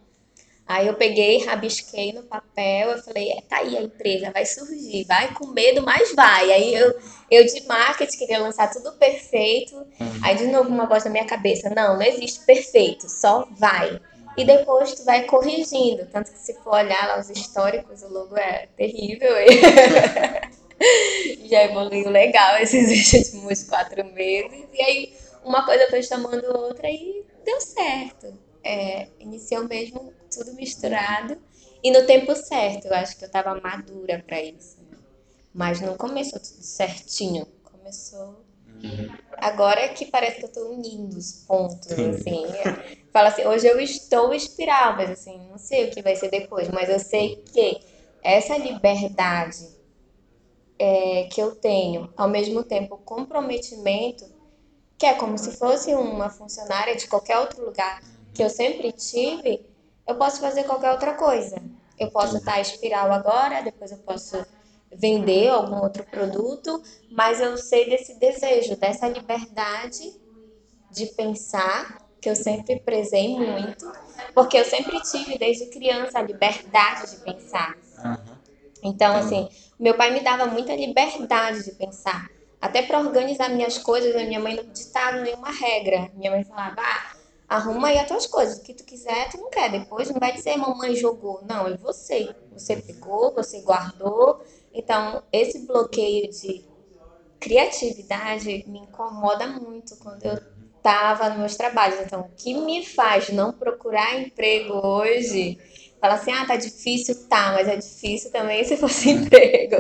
Aí 0.67 0.87
eu 0.87 0.93
peguei, 0.93 1.43
rabisquei 1.43 2.13
no 2.13 2.23
papel, 2.23 2.91
eu 2.91 3.03
falei, 3.03 3.31
é, 3.31 3.41
tá 3.41 3.57
aí 3.57 3.77
a 3.77 3.81
empresa, 3.81 4.31
vai 4.31 4.45
surgir, 4.45 5.03
vai 5.05 5.33
com 5.33 5.47
medo, 5.47 5.81
mas 5.81 6.13
vai. 6.15 6.51
Aí 6.51 6.73
eu, 6.73 6.95
eu 7.29 7.45
de 7.45 7.67
marketing 7.67 8.17
queria 8.17 8.39
lançar 8.39 8.71
tudo 8.71 8.93
perfeito, 8.93 9.75
uhum. 9.75 10.19
aí 10.23 10.35
de 10.35 10.47
novo 10.47 10.69
uma 10.69 10.85
voz 10.85 11.03
na 11.03 11.11
minha 11.11 11.25
cabeça, 11.25 11.69
não, 11.69 11.95
não 11.95 12.03
existe 12.03 12.45
perfeito, 12.45 13.09
só 13.09 13.47
vai. 13.51 13.99
E 14.37 14.45
depois 14.45 14.93
tu 14.93 15.03
vai 15.03 15.25
corrigindo, 15.25 16.05
tanto 16.05 16.31
que 16.31 16.39
se 16.39 16.53
for 16.61 16.75
olhar 16.75 17.05
lá 17.05 17.19
os 17.19 17.29
históricos, 17.29 18.01
o 18.01 18.07
logo 18.07 18.37
é 18.37 18.69
terrível. 18.77 19.35
Já 21.49 21.65
evoluiu 21.65 22.09
legal 22.09 22.57
esses 22.57 23.11
últimos 23.13 23.63
quatro 23.63 24.05
meses, 24.05 24.67
e 24.73 24.81
aí 24.81 25.13
uma 25.43 25.65
coisa 25.65 25.87
foi 25.89 26.01
chamando 26.01 26.45
outra 26.55 26.89
e 26.89 27.25
deu 27.43 27.59
certo 27.59 28.33
é, 28.63 29.07
iniciou 29.19 29.67
mesmo 29.67 30.13
tudo 30.31 30.53
misturado 30.53 31.37
e 31.83 31.91
no 31.91 32.05
tempo 32.05 32.35
certo. 32.35 32.85
Eu 32.85 32.93
acho 32.93 33.17
que 33.17 33.23
eu 33.23 33.27
estava 33.27 33.59
madura 33.59 34.23
para 34.25 34.41
isso. 34.41 34.77
Né? 34.79 34.97
Mas 35.53 35.81
não 35.81 35.97
começou 35.97 36.39
tudo 36.39 36.63
certinho. 36.63 37.45
Começou. 37.63 38.43
Agora 39.37 39.81
é 39.81 39.89
que 39.89 40.05
parece 40.05 40.37
que 40.37 40.45
eu 40.45 40.49
estou 40.49 40.71
unindo 40.73 41.17
os 41.17 41.43
pontos, 41.47 41.91
assim. 41.91 42.43
Fala 43.11 43.29
assim, 43.29 43.45
hoje 43.45 43.67
eu 43.67 43.79
estou 43.79 44.33
espiral, 44.33 44.95
mas 44.95 45.09
assim, 45.09 45.37
não 45.49 45.57
sei 45.57 45.85
o 45.85 45.91
que 45.91 46.01
vai 46.01 46.15
ser 46.15 46.29
depois, 46.29 46.69
mas 46.69 46.89
eu 46.89 46.99
sei 46.99 47.43
que 47.51 47.79
essa 48.23 48.57
liberdade 48.57 49.67
é, 50.79 51.27
que 51.31 51.41
eu 51.41 51.55
tenho, 51.55 52.11
ao 52.15 52.29
mesmo 52.29 52.63
tempo 52.63 52.97
comprometimento, 52.97 54.25
que 54.97 55.05
é 55.05 55.13
como 55.13 55.37
se 55.37 55.51
fosse 55.57 55.93
uma 55.93 56.29
funcionária 56.29 56.95
de 56.95 57.07
qualquer 57.07 57.37
outro 57.39 57.65
lugar, 57.65 58.01
que 58.33 58.43
eu 58.43 58.49
sempre 58.49 58.91
tive, 58.91 59.65
eu 60.07 60.15
posso 60.15 60.39
fazer 60.39 60.63
qualquer 60.63 60.91
outra 60.91 61.13
coisa. 61.13 61.61
Eu 61.97 62.09
posso 62.11 62.37
estar 62.37 62.59
espiral 62.59 63.11
agora, 63.11 63.61
depois 63.61 63.91
eu 63.91 63.97
posso 63.99 64.43
vender 64.91 65.49
algum 65.49 65.81
outro 65.81 66.03
produto, 66.03 66.81
mas 67.11 67.39
eu 67.39 67.57
sei 67.57 67.89
desse 67.89 68.19
desejo, 68.19 68.75
dessa 68.75 69.07
liberdade 69.07 70.19
de 70.91 71.05
pensar, 71.07 71.97
que 72.19 72.29
eu 72.29 72.35
sempre 72.35 72.79
prezei 72.79 73.35
muito, 73.35 73.91
porque 74.33 74.57
eu 74.57 74.65
sempre 74.65 75.01
tive 75.01 75.37
desde 75.37 75.67
criança 75.67 76.19
a 76.19 76.21
liberdade 76.21 77.11
de 77.11 77.17
pensar. 77.17 77.75
Então, 78.83 79.15
assim, 79.15 79.49
meu 79.79 79.95
pai 79.95 80.11
me 80.11 80.19
dava 80.19 80.45
muita 80.45 80.75
liberdade 80.75 81.63
de 81.63 81.71
pensar. 81.71 82.29
Até 82.61 82.83
para 82.83 82.99
organizar 82.99 83.49
minhas 83.49 83.79
coisas, 83.79 84.15
a 84.15 84.23
minha 84.23 84.39
mãe 84.39 84.55
não 84.55 84.65
ditava 84.65 85.19
nenhuma 85.21 85.51
regra. 85.51 86.11
Minha 86.13 86.29
mãe 86.29 86.43
falava, 86.43 86.79
ah, 86.79 87.15
arruma 87.51 87.89
aí 87.89 87.99
as 87.99 88.07
tuas 88.07 88.25
coisas. 88.25 88.57
O 88.57 88.63
que 88.63 88.73
tu 88.73 88.85
quiser, 88.85 89.29
tu 89.29 89.37
não 89.37 89.49
quer. 89.49 89.69
Depois 89.69 90.09
não 90.09 90.19
vai 90.19 90.31
dizer 90.31 90.55
mamãe 90.55 90.95
jogou. 90.95 91.41
Não, 91.43 91.67
é 91.67 91.75
você. 91.75 92.33
Você 92.53 92.77
pegou, 92.77 93.33
você 93.33 93.59
guardou. 93.59 94.41
Então, 94.73 95.21
esse 95.33 95.67
bloqueio 95.67 96.31
de 96.31 96.63
criatividade 97.41 98.63
me 98.67 98.79
incomoda 98.79 99.47
muito 99.47 99.97
quando 99.97 100.23
eu 100.23 100.39
estava 100.77 101.27
nos 101.29 101.39
meus 101.39 101.55
trabalhos. 101.57 101.99
Então, 101.99 102.21
o 102.21 102.29
que 102.37 102.53
me 102.53 102.85
faz 102.85 103.29
não 103.29 103.51
procurar 103.51 104.17
emprego 104.17 104.75
hoje? 104.75 105.57
Fala 105.99 106.13
assim, 106.13 106.31
ah, 106.31 106.45
tá 106.45 106.55
difícil, 106.55 107.27
tá, 107.27 107.51
mas 107.51 107.67
é 107.67 107.75
difícil 107.75 108.31
também 108.31 108.63
se 108.63 108.77
fosse 108.77 109.09
emprego. 109.11 109.75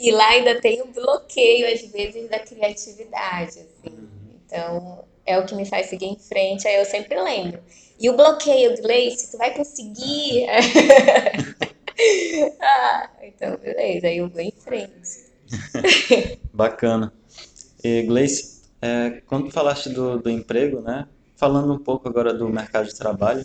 e 0.00 0.10
lá 0.10 0.30
ainda 0.30 0.60
tem 0.60 0.82
o 0.82 0.86
um 0.86 0.92
bloqueio, 0.92 1.72
às 1.72 1.80
vezes, 1.92 2.28
da 2.28 2.40
criatividade, 2.40 3.60
assim. 3.60 4.08
Então, 4.44 5.04
é 5.26 5.38
o 5.38 5.46
que 5.46 5.54
me 5.54 5.64
faz 5.64 5.86
seguir 5.86 6.06
em 6.06 6.18
frente, 6.18 6.66
aí 6.66 6.76
eu 6.76 6.84
sempre 6.84 7.20
lembro. 7.20 7.60
E 7.98 8.10
o 8.10 8.16
bloqueio, 8.16 8.76
Gleice, 8.82 9.30
tu 9.30 9.38
vai 9.38 9.54
conseguir? 9.54 10.46
ah, 12.60 13.10
então, 13.22 13.56
beleza, 13.56 14.08
aí 14.08 14.18
eu 14.18 14.28
vou 14.28 14.40
em 14.40 14.52
frente. 14.52 15.24
Bacana. 16.52 17.12
E, 17.82 18.02
Gleice, 18.02 18.62
é, 18.82 19.22
quando 19.26 19.50
falaste 19.50 19.88
do, 19.88 20.18
do 20.18 20.28
emprego, 20.28 20.80
né? 20.80 21.06
Falando 21.36 21.72
um 21.72 21.78
pouco 21.78 22.08
agora 22.08 22.34
do 22.34 22.48
mercado 22.48 22.86
de 22.86 22.94
trabalho, 22.94 23.44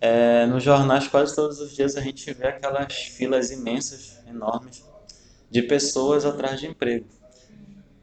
é, 0.00 0.46
nos 0.46 0.62
jornais 0.62 1.08
quase 1.08 1.34
todos 1.34 1.60
os 1.60 1.74
dias 1.74 1.96
a 1.96 2.00
gente 2.00 2.32
vê 2.32 2.48
aquelas 2.48 2.94
filas 2.94 3.50
imensas, 3.50 4.18
enormes, 4.28 4.84
de 5.50 5.62
pessoas 5.62 6.24
atrás 6.24 6.60
de 6.60 6.66
emprego. 6.66 7.06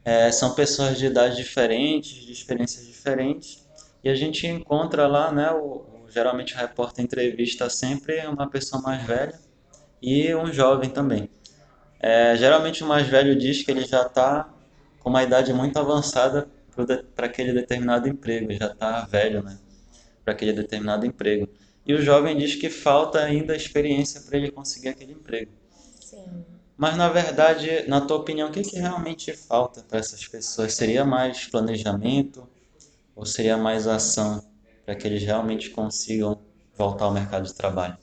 É, 0.04 0.32
são 0.32 0.56
pessoas 0.56 0.98
de 0.98 1.06
idades 1.06 1.38
diferentes, 1.38 2.26
de 2.26 2.32
experiências 2.32 2.86
diferentes, 2.86 3.68
e 4.04 4.10
a 4.10 4.16
gente 4.16 4.48
encontra 4.48 5.08
lá, 5.08 5.32
né, 5.32 5.52
o, 5.52 5.86
geralmente 6.10 6.56
o 6.56 6.58
repórter 6.58 7.04
entrevista 7.04 7.70
sempre 7.70 8.26
uma 8.28 8.50
pessoa 8.50 8.82
mais 8.82 9.04
velha 9.06 9.40
e 10.02 10.34
um 10.34 10.52
jovem 10.52 10.90
também. 10.90 11.30
É, 12.00 12.36
geralmente 12.36 12.84
o 12.84 12.88
mais 12.88 13.08
velho 13.08 13.36
diz 13.36 13.64
que 13.64 13.70
ele 13.70 13.86
já 13.86 14.02
está 14.08 14.50
com 15.00 15.10
uma 15.10 15.22
idade 15.24 15.54
muito 15.54 15.78
avançada 15.78 16.50
para 17.16 17.28
aquele 17.28 17.54
determinado 17.54 18.08
emprego, 18.10 18.52
já 18.54 18.68
está 18.68 19.02
velho, 19.06 19.44
né, 19.44 19.58
para 20.24 20.34
aquele 20.34 20.54
determinado 20.54 21.06
emprego. 21.06 21.48
E 21.86 21.94
o 21.94 22.02
jovem 22.02 22.38
diz 22.38 22.56
que 22.56 22.70
falta 22.70 23.20
ainda 23.20 23.56
experiência 23.56 24.22
para 24.22 24.38
ele 24.38 24.52
conseguir 24.52 24.90
aquele 24.90 25.14
emprego. 25.14 25.52
Sim. 26.00 26.46
Mas 26.82 26.98
na 26.98 27.10
verdade, 27.10 27.88
na 27.88 28.02
tua 28.02 28.18
opinião, 28.18 28.50
o 28.50 28.52
que, 28.52 28.64
que 28.64 28.80
realmente 28.80 29.32
falta 29.38 29.84
para 29.84 30.00
essas 30.00 30.28
pessoas? 30.28 30.74
Seria 30.74 31.06
mais 31.06 31.46
planejamento 31.46 32.50
ou 33.16 33.24
seria 33.24 33.56
mais 33.56 33.86
ação 33.86 34.44
para 34.84 34.96
que 34.96 35.06
eles 35.06 35.22
realmente 35.22 35.70
consigam 35.70 36.40
voltar 36.76 37.06
ao 37.06 37.14
mercado 37.14 37.46
de 37.46 37.54
trabalho? 37.54 37.96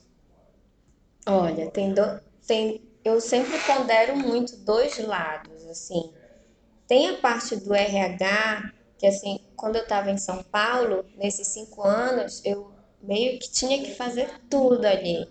Olha, 1.26 1.68
tem, 1.72 1.92
do, 1.92 2.02
tem 2.46 2.80
eu 3.04 3.20
sempre 3.20 3.58
pondero 3.66 4.16
muito 4.16 4.56
dois 4.58 4.96
lados, 5.04 5.66
assim. 5.66 6.12
Tem 6.86 7.08
a 7.08 7.16
parte 7.16 7.56
do 7.56 7.74
RH, 7.74 8.62
que 8.96 9.08
assim, 9.08 9.40
quando 9.56 9.74
eu 9.74 9.82
estava 9.82 10.08
em 10.08 10.18
São 10.18 10.40
Paulo, 10.44 11.04
nesses 11.16 11.48
cinco 11.48 11.82
anos, 11.82 12.40
eu 12.44 12.70
meio 13.02 13.40
que 13.40 13.50
tinha 13.50 13.82
que 13.82 13.92
fazer 13.96 14.30
tudo 14.48 14.84
ali 14.84 15.26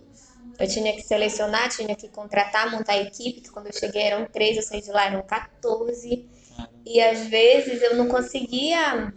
Eu 0.57 0.67
tinha 0.67 0.93
que 0.93 1.01
selecionar, 1.01 1.69
tinha 1.69 1.95
que 1.95 2.07
contratar, 2.09 2.71
montar 2.71 2.93
a 2.93 3.01
equipe, 3.01 3.41
que 3.41 3.49
quando 3.49 3.67
eu 3.67 3.73
cheguei 3.73 4.01
eram 4.01 4.25
três, 4.25 4.57
eu 4.57 4.63
saí 4.63 4.81
de 4.81 4.91
lá, 4.91 5.05
eram 5.05 5.21
14. 5.21 6.27
E 6.85 7.01
às 7.01 7.27
vezes 7.27 7.81
eu 7.81 7.95
não 7.95 8.07
conseguia 8.07 9.13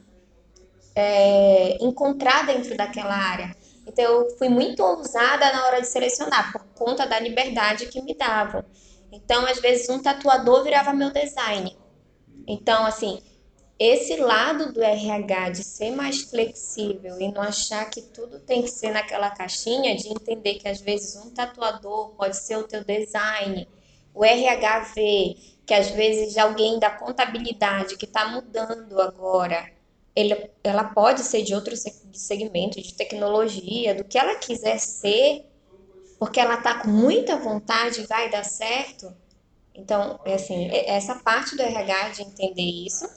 é, 0.94 1.78
encontrar 1.80 2.46
dentro 2.46 2.76
daquela 2.76 3.14
área. 3.14 3.56
Então 3.86 4.04
eu 4.04 4.36
fui 4.36 4.48
muito 4.48 4.82
ousada 4.82 5.52
na 5.52 5.66
hora 5.66 5.80
de 5.80 5.86
selecionar, 5.86 6.52
por 6.52 6.64
conta 6.74 7.06
da 7.06 7.18
liberdade 7.18 7.86
que 7.86 8.02
me 8.02 8.14
davam. 8.14 8.64
Então, 9.12 9.44
às 9.46 9.60
vezes, 9.60 9.88
um 9.88 10.00
tatuador 10.00 10.62
virava 10.62 10.92
meu 10.92 11.10
design. 11.10 11.76
Então, 12.46 12.86
assim, 12.86 13.20
esse 13.80 14.16
lado 14.16 14.74
do 14.74 14.82
RH 14.82 15.48
de 15.48 15.64
ser 15.64 15.90
mais 15.92 16.20
flexível 16.20 17.18
e 17.18 17.32
não 17.32 17.40
achar 17.40 17.88
que 17.88 18.02
tudo 18.02 18.38
tem 18.38 18.60
que 18.60 18.68
ser 18.68 18.90
naquela 18.90 19.30
caixinha, 19.30 19.96
de 19.96 20.08
entender 20.08 20.56
que 20.56 20.68
às 20.68 20.82
vezes 20.82 21.16
um 21.16 21.30
tatuador 21.30 22.10
pode 22.10 22.36
ser 22.36 22.58
o 22.58 22.64
teu 22.64 22.84
design, 22.84 23.66
o 24.12 24.22
RH 24.22 24.80
vê 24.94 25.34
que 25.64 25.72
às 25.72 25.88
vezes 25.92 26.36
alguém 26.36 26.78
da 26.78 26.90
contabilidade 26.90 27.96
que 27.96 28.04
está 28.04 28.28
mudando 28.28 29.00
agora, 29.00 29.66
ele, 30.14 30.50
ela 30.62 30.84
pode 30.84 31.22
ser 31.22 31.42
de 31.42 31.54
outro 31.54 31.74
segmento, 32.12 32.82
de 32.82 32.92
tecnologia, 32.92 33.94
do 33.94 34.04
que 34.04 34.18
ela 34.18 34.34
quiser 34.34 34.78
ser, 34.78 35.46
porque 36.18 36.38
ela 36.38 36.56
está 36.56 36.82
com 36.82 36.88
muita 36.88 37.38
vontade, 37.38 38.06
vai 38.06 38.28
dar 38.28 38.44
certo. 38.44 39.10
Então, 39.74 40.20
é 40.26 40.34
assim, 40.34 40.68
é, 40.68 40.90
essa 40.90 41.14
parte 41.14 41.56
do 41.56 41.62
RH 41.62 42.08
de 42.10 42.22
entender 42.22 42.86
isso, 42.86 43.08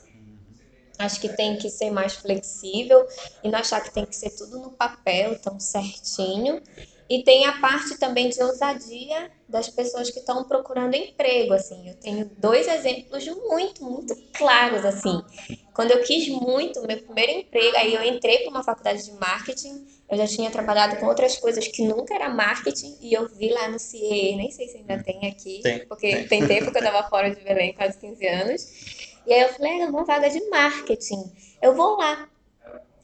acho 0.98 1.20
que 1.20 1.30
tem 1.30 1.58
que 1.58 1.70
ser 1.70 1.92
mais 1.92 2.14
flexível 2.14 3.06
e 3.44 3.50
não 3.50 3.60
achar 3.60 3.82
que 3.82 3.94
tem 3.94 4.06
que 4.06 4.16
ser 4.16 4.30
tudo 4.32 4.60
no 4.60 4.72
papel, 4.72 5.40
tão 5.40 5.60
certinho. 5.60 6.62
E 7.10 7.22
tem 7.24 7.46
a 7.46 7.60
parte 7.60 7.98
também 8.00 8.30
de 8.30 8.42
ousadia 8.42 9.30
das 9.48 9.70
pessoas 9.70 10.10
que 10.10 10.20
estão 10.20 10.46
procurando 10.46 10.96
emprego, 10.96 11.54
assim. 11.54 11.88
Eu 11.88 11.96
tenho 11.96 12.32
dois 12.38 12.68
exemplos 12.68 13.28
muito, 13.28 13.84
muito 13.84 14.16
claros, 14.34 14.84
assim. 14.86 15.22
Quando 15.74 15.92
eu 15.92 16.02
quis 16.02 16.28
muito 16.30 16.82
meu 16.88 16.98
primeiro 17.04 17.32
emprego, 17.34 17.78
aí 17.78 17.94
eu 17.94 18.04
entrei 18.04 18.40
para 18.40 18.50
uma 18.50 18.64
faculdade 18.64 19.06
de 19.06 19.12
marketing, 19.12 19.86
eu 20.10 20.18
já 20.18 20.26
tinha 20.26 20.50
trabalhado 20.50 20.96
com 20.98 21.06
outras 21.06 21.38
coisas 21.38 21.68
que 21.68 21.84
nunca 21.84 22.16
era 22.16 22.30
marketing, 22.30 22.98
e 23.02 23.14
eu 23.14 23.28
vi 23.28 23.50
lá 23.50 23.68
no 23.68 23.78
CIE, 23.78 24.36
nem 24.36 24.50
sei 24.50 24.68
se 24.68 24.78
ainda 24.78 25.04
tem 25.04 25.28
aqui, 25.28 25.60
tem, 25.62 25.86
porque 25.86 26.10
tem. 26.10 26.28
tem 26.28 26.48
tempo 26.48 26.72
que 26.72 26.78
eu 26.78 26.84
estava 26.84 27.08
fora 27.10 27.30
de 27.30 27.44
Belém, 27.44 27.74
quase 27.74 28.00
15 28.00 28.28
anos. 28.28 29.13
E 29.26 29.34
aí 29.34 29.42
eu 29.42 29.50
falei, 29.50 29.82
é 29.82 29.86
uma 29.86 30.04
vaga 30.06 30.30
de 30.30 30.40
marketing, 30.50 31.32
eu 31.62 31.74
vou 31.76 31.98
lá. 31.98 32.30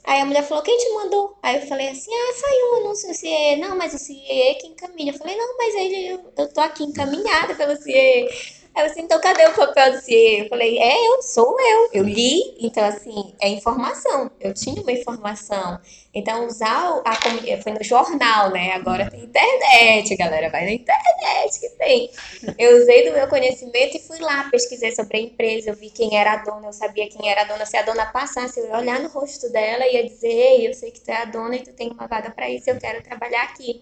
Aí 0.03 0.21
a 0.21 0.25
mulher 0.25 0.43
falou, 0.43 0.63
quem 0.63 0.77
te 0.77 0.93
mandou? 0.93 1.38
Aí 1.43 1.57
eu 1.57 1.67
falei 1.67 1.89
assim, 1.89 2.11
ah, 2.11 2.33
saiu 2.33 2.73
um 2.73 2.85
anúncio 2.85 3.07
no 3.09 3.13
CIE. 3.13 3.55
Não, 3.57 3.77
mas 3.77 3.93
o 3.93 3.99
CIE 3.99 4.41
é 4.49 4.55
que 4.55 4.67
encaminha. 4.67 5.11
Eu 5.11 5.17
falei, 5.17 5.35
não, 5.35 5.57
mas 5.57 5.75
ele, 5.75 6.07
eu, 6.07 6.33
eu 6.38 6.53
tô 6.53 6.61
aqui 6.61 6.83
encaminhada 6.83 7.53
pelo 7.55 7.75
CIE. 7.75 8.27
Aí 8.75 8.85
eu 8.85 8.91
assim, 8.91 9.01
então 9.01 9.19
cadê 9.19 9.45
o 9.45 9.53
papel 9.53 9.91
do 9.93 10.01
CIE? 10.01 10.39
Eu 10.39 10.47
falei, 10.47 10.77
é, 10.79 11.07
eu, 11.07 11.21
sou 11.21 11.59
eu. 11.59 11.89
Eu 11.93 12.03
li, 12.03 12.55
então 12.59 12.83
assim, 12.85 13.33
é 13.41 13.49
informação. 13.49 14.31
Eu 14.39 14.53
tinha 14.53 14.81
uma 14.81 14.91
informação. 14.91 15.79
Então 16.13 16.45
usar 16.47 17.01
a 17.05 17.15
foi 17.61 17.73
no 17.73 17.83
jornal, 17.83 18.51
né? 18.51 18.73
Agora 18.73 19.09
tem 19.09 19.23
internet, 19.23 20.15
galera, 20.15 20.49
vai 20.49 20.65
na 20.65 20.71
internet 20.71 21.59
que 21.59 21.69
tem. 21.77 22.09
Eu 22.57 22.77
usei 22.77 23.07
do 23.07 23.13
meu 23.13 23.27
conhecimento 23.27 23.97
e 23.97 23.99
fui 23.99 24.19
lá, 24.19 24.49
pesquisei 24.49 24.91
sobre 24.91 25.17
a 25.17 25.21
empresa, 25.21 25.69
eu 25.69 25.75
vi 25.75 25.89
quem 25.89 26.17
era 26.17 26.33
a 26.33 26.38
dona, 26.38 26.67
eu 26.67 26.73
sabia 26.73 27.07
quem 27.09 27.29
era 27.29 27.41
a 27.41 27.45
dona. 27.45 27.65
Se 27.65 27.77
a 27.77 27.83
dona 27.83 28.05
passasse, 28.07 28.59
eu 28.59 28.67
ia 28.67 28.77
olhar 28.77 28.99
no 28.99 29.09
rosto 29.09 29.51
dela 29.51 29.85
e 29.85 29.95
ia 29.95 30.03
dizer, 30.07 30.61
eu 30.61 30.73
sei 30.73 30.91
que 30.91 31.01
tu 31.01 31.09
é 31.09 31.21
a 31.21 31.25
dona 31.25 31.55
e 31.57 31.63
tu 31.63 31.73
tem 31.73 31.91
uma 31.91 32.07
vaga 32.07 32.31
para 32.31 32.49
isso, 32.49 32.69
eu 32.69 32.77
quero 32.79 33.03
trabalhar 33.03 33.43
aqui. 33.43 33.81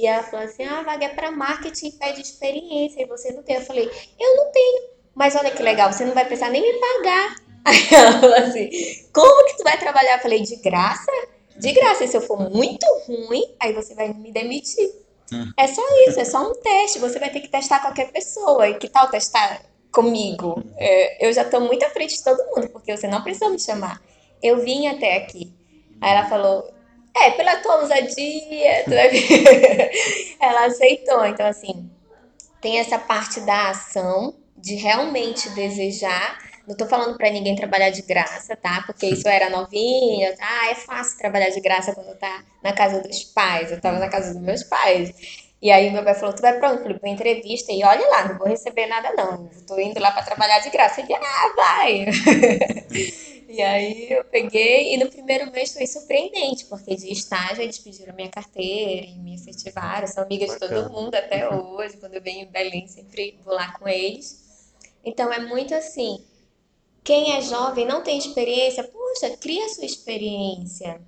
E 0.00 0.06
ela 0.06 0.22
falou 0.22 0.46
assim: 0.46 0.64
ah, 0.64 0.78
a 0.78 0.82
vaga 0.82 1.04
é 1.04 1.08
para 1.10 1.30
marketing 1.30 1.90
pede 1.90 2.22
experiência 2.22 3.02
e 3.02 3.06
você 3.06 3.30
não 3.32 3.42
tem. 3.42 3.56
Eu 3.56 3.62
falei: 3.62 3.90
eu 4.18 4.36
não 4.36 4.50
tenho. 4.50 4.82
Mas 5.14 5.36
olha 5.36 5.50
que 5.50 5.62
legal, 5.62 5.92
você 5.92 6.06
não 6.06 6.14
vai 6.14 6.24
precisar 6.24 6.48
nem 6.48 6.62
me 6.62 6.80
pagar. 6.80 7.36
Aí 7.66 7.88
ela 7.92 8.18
falou 8.18 8.36
assim: 8.36 8.70
como 9.12 9.46
que 9.46 9.58
tu 9.58 9.62
vai 9.62 9.78
trabalhar? 9.78 10.16
Eu 10.16 10.22
falei: 10.22 10.40
de 10.40 10.56
graça? 10.56 11.12
De 11.54 11.70
graça. 11.72 12.04
E 12.04 12.08
se 12.08 12.16
eu 12.16 12.22
for 12.22 12.40
muito 12.50 12.86
ruim, 13.06 13.54
aí 13.60 13.74
você 13.74 13.94
vai 13.94 14.08
me 14.14 14.32
demitir. 14.32 14.90
Hum. 15.30 15.52
É 15.54 15.66
só 15.66 15.82
isso, 16.08 16.18
é 16.18 16.24
só 16.24 16.50
um 16.50 16.54
teste. 16.54 16.98
Você 16.98 17.18
vai 17.18 17.28
ter 17.28 17.40
que 17.40 17.48
testar 17.48 17.80
qualquer 17.80 18.10
pessoa. 18.10 18.66
E 18.70 18.78
que 18.78 18.88
tal 18.88 19.10
testar 19.10 19.60
comigo? 19.92 20.64
É, 20.78 21.28
eu 21.28 21.30
já 21.30 21.42
estou 21.42 21.60
muito 21.60 21.84
à 21.84 21.90
frente 21.90 22.16
de 22.16 22.24
todo 22.24 22.42
mundo, 22.56 22.70
porque 22.70 22.96
você 22.96 23.06
não 23.06 23.22
precisou 23.22 23.50
me 23.50 23.58
chamar. 23.58 24.00
Eu 24.42 24.62
vim 24.64 24.86
até 24.86 25.18
aqui. 25.18 25.52
Aí 26.00 26.12
ela 26.12 26.26
falou: 26.26 26.72
é, 27.16 27.30
pela 27.32 27.56
tua 27.56 27.80
ousadia, 27.80 28.84
tu 28.84 28.92
ela 30.40 30.66
aceitou. 30.66 31.26
Então, 31.26 31.46
assim, 31.46 31.90
tem 32.60 32.78
essa 32.78 32.98
parte 32.98 33.40
da 33.40 33.70
ação, 33.70 34.34
de 34.56 34.74
realmente 34.74 35.48
desejar. 35.50 36.38
Não 36.66 36.76
tô 36.76 36.86
falando 36.86 37.16
para 37.16 37.30
ninguém 37.30 37.56
trabalhar 37.56 37.90
de 37.90 38.02
graça, 38.02 38.54
tá? 38.54 38.82
Porque 38.86 39.06
isso 39.06 39.26
era 39.28 39.50
novinha, 39.50 40.36
tá? 40.36 40.46
Ah, 40.46 40.70
é 40.70 40.74
fácil 40.74 41.18
trabalhar 41.18 41.50
de 41.50 41.60
graça 41.60 41.94
quando 41.94 42.16
tá 42.16 42.44
na 42.62 42.72
casa 42.72 43.00
dos 43.00 43.24
pais. 43.24 43.72
Eu 43.72 43.80
tava 43.80 43.98
na 43.98 44.08
casa 44.08 44.34
dos 44.34 44.42
meus 44.42 44.62
pais. 44.62 45.12
E 45.62 45.70
aí 45.70 45.90
meu 45.90 46.02
pai 46.04 46.14
falou, 46.14 46.34
tu 46.34 46.40
vai 46.40 46.58
pra 46.58 46.72
onde? 46.72 46.94
Pra 46.98 47.08
entrevista. 47.08 47.72
E 47.72 47.82
olha 47.82 48.06
lá, 48.08 48.28
não 48.28 48.38
vou 48.38 48.46
receber 48.46 48.86
nada 48.86 49.12
não. 49.14 49.48
Tô 49.66 49.78
indo 49.80 49.98
lá 50.00 50.10
para 50.12 50.22
trabalhar 50.22 50.60
de 50.60 50.70
graça. 50.70 51.00
Ele, 51.00 51.14
ah, 51.14 51.52
vai. 51.56 52.06
E 53.50 53.60
aí 53.60 54.12
eu 54.12 54.24
peguei, 54.24 54.94
e 54.94 54.96
no 54.96 55.10
primeiro 55.10 55.50
mês 55.50 55.72
foi 55.72 55.84
surpreendente, 55.84 56.66
porque 56.66 56.94
de 56.94 57.12
estágio 57.12 57.62
eles 57.62 57.80
pediram 57.80 58.14
minha 58.14 58.28
carteira 58.28 59.06
e 59.06 59.18
me 59.18 59.34
efetivaram, 59.34 60.06
são 60.06 60.22
amigas 60.22 60.52
de 60.52 60.58
todo 60.60 60.88
mundo 60.88 61.16
até 61.16 61.52
hoje, 61.52 61.96
quando 61.96 62.14
eu 62.14 62.22
venho 62.22 62.46
em 62.46 62.50
Belém 62.50 62.86
sempre 62.86 63.36
vou 63.44 63.52
lá 63.52 63.72
com 63.72 63.88
eles. 63.88 64.72
Então 65.04 65.32
é 65.32 65.40
muito 65.40 65.74
assim, 65.74 66.24
quem 67.02 67.36
é 67.36 67.40
jovem 67.40 67.84
não 67.84 68.04
tem 68.04 68.18
experiência, 68.18 68.84
poxa, 68.84 69.36
cria 69.36 69.68
sua 69.68 69.84
experiência. 69.84 71.00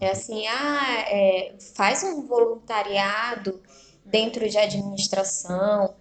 É 0.00 0.10
assim, 0.10 0.46
ah, 0.46 1.04
é, 1.08 1.54
faz 1.74 2.04
um 2.04 2.28
voluntariado 2.28 3.60
dentro 4.04 4.48
de 4.48 4.56
administração, 4.56 5.96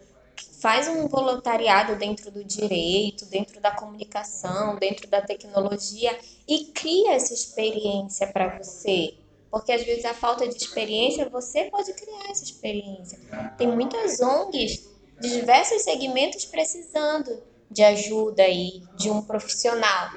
faz 0.59 0.87
um 0.87 1.07
voluntariado 1.07 1.95
dentro 1.95 2.31
do 2.31 2.43
direito, 2.43 3.25
dentro 3.25 3.61
da 3.61 3.71
comunicação, 3.71 4.75
dentro 4.77 5.07
da 5.07 5.21
tecnologia 5.21 6.17
e 6.47 6.65
cria 6.65 7.13
essa 7.13 7.33
experiência 7.33 8.27
para 8.27 8.57
você. 8.57 9.13
Porque 9.51 9.71
às 9.71 9.83
vezes 9.83 10.03
a 10.05 10.13
falta 10.13 10.47
de 10.47 10.55
experiência, 10.55 11.29
você 11.29 11.65
pode 11.65 11.93
criar 11.93 12.29
essa 12.29 12.43
experiência. 12.43 13.19
Tem 13.57 13.67
muitas 13.67 14.19
ONGs 14.19 14.89
de 15.19 15.29
diversos 15.29 15.83
segmentos 15.83 16.45
precisando 16.45 17.41
de 17.69 17.83
ajuda 17.83 18.43
aí 18.43 18.81
de 18.95 19.09
um 19.09 19.21
profissional. 19.21 20.09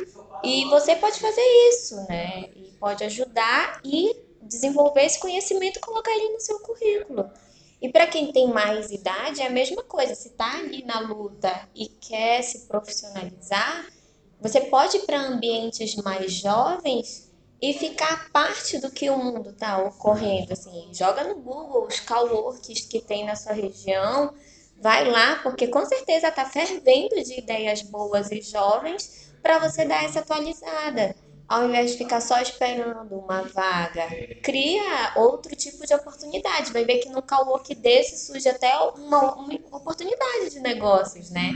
E 0.42 0.64
você 0.66 0.96
pode 0.96 1.20
fazer 1.20 1.42
isso, 1.68 1.96
né? 2.08 2.48
E 2.56 2.72
pode 2.78 3.04
ajudar 3.04 3.80
e 3.84 4.16
desenvolver 4.42 5.04
esse 5.04 5.20
conhecimento 5.20 5.76
e 5.76 5.80
colocar 5.80 6.12
ele 6.12 6.30
no 6.30 6.40
seu 6.40 6.58
currículo. 6.60 7.30
E 7.80 7.88
para 7.88 8.06
quem 8.06 8.32
tem 8.32 8.48
mais 8.48 8.90
idade, 8.90 9.40
é 9.40 9.46
a 9.46 9.50
mesma 9.50 9.82
coisa. 9.82 10.14
Se 10.14 10.28
está 10.28 10.58
ali 10.58 10.84
na 10.84 11.00
luta 11.00 11.68
e 11.74 11.88
quer 11.88 12.42
se 12.42 12.66
profissionalizar, 12.66 13.86
você 14.40 14.60
pode 14.62 14.98
ir 14.98 15.06
para 15.06 15.20
ambientes 15.20 15.96
mais 15.96 16.32
jovens 16.32 17.30
e 17.60 17.72
ficar 17.72 18.30
parte 18.30 18.78
do 18.78 18.90
que 18.90 19.08
o 19.08 19.16
mundo 19.16 19.50
está 19.50 19.78
ocorrendo. 19.78 20.52
Assim, 20.52 20.88
joga 20.92 21.24
no 21.24 21.36
Google 21.36 21.86
os 21.86 22.00
coworks 22.00 22.82
que 22.86 23.00
tem 23.00 23.24
na 23.24 23.36
sua 23.36 23.52
região, 23.52 24.34
vai 24.80 25.10
lá, 25.10 25.36
porque 25.42 25.66
com 25.66 25.84
certeza 25.84 26.28
está 26.28 26.44
fervendo 26.44 27.22
de 27.22 27.38
ideias 27.38 27.82
boas 27.82 28.30
e 28.30 28.40
jovens 28.42 29.32
para 29.42 29.58
você 29.58 29.84
dar 29.84 30.04
essa 30.04 30.20
atualizada 30.20 31.14
ao 31.50 31.64
invés 31.64 31.90
de 31.90 31.98
ficar 31.98 32.20
só 32.20 32.40
esperando 32.40 33.12
uma 33.12 33.42
vaga, 33.42 34.06
cria 34.40 35.12
outro 35.16 35.56
tipo 35.56 35.84
de 35.84 35.92
oportunidade. 35.92 36.72
Vai 36.72 36.84
ver 36.84 36.98
que 36.98 37.08
no 37.08 37.20
cowork 37.20 37.74
desse 37.74 38.24
surge 38.24 38.48
até 38.48 38.72
uma, 38.78 39.34
uma 39.34 39.76
oportunidade 39.76 40.50
de 40.50 40.60
negócios, 40.60 41.28
né? 41.30 41.52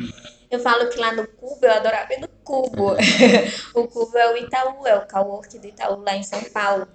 Eu 0.51 0.59
falo 0.59 0.89
que 0.89 0.99
lá 0.99 1.13
no 1.13 1.29
Cubo, 1.29 1.65
eu 1.65 1.71
adorava 1.71 2.13
ir 2.13 2.21
no 2.21 2.27
Cubo. 2.43 2.97
o 3.73 3.87
Cubo 3.87 4.19
é 4.19 4.33
o 4.33 4.37
Itaú, 4.37 4.85
é 4.85 4.97
o 4.97 5.07
cowork 5.07 5.61
do 5.61 5.69
Itaú 5.69 6.03
lá 6.03 6.17
em 6.17 6.25
São 6.25 6.43
Paulo. 6.43 6.89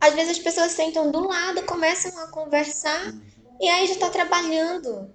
Às 0.00 0.14
vezes 0.14 0.32
as 0.32 0.38
pessoas 0.40 0.72
sentam 0.72 1.12
do 1.12 1.28
lado, 1.28 1.62
começam 1.62 2.24
a 2.24 2.26
conversar 2.26 3.14
e 3.60 3.68
aí 3.68 3.86
já 3.86 3.92
está 3.92 4.10
trabalhando 4.10 5.08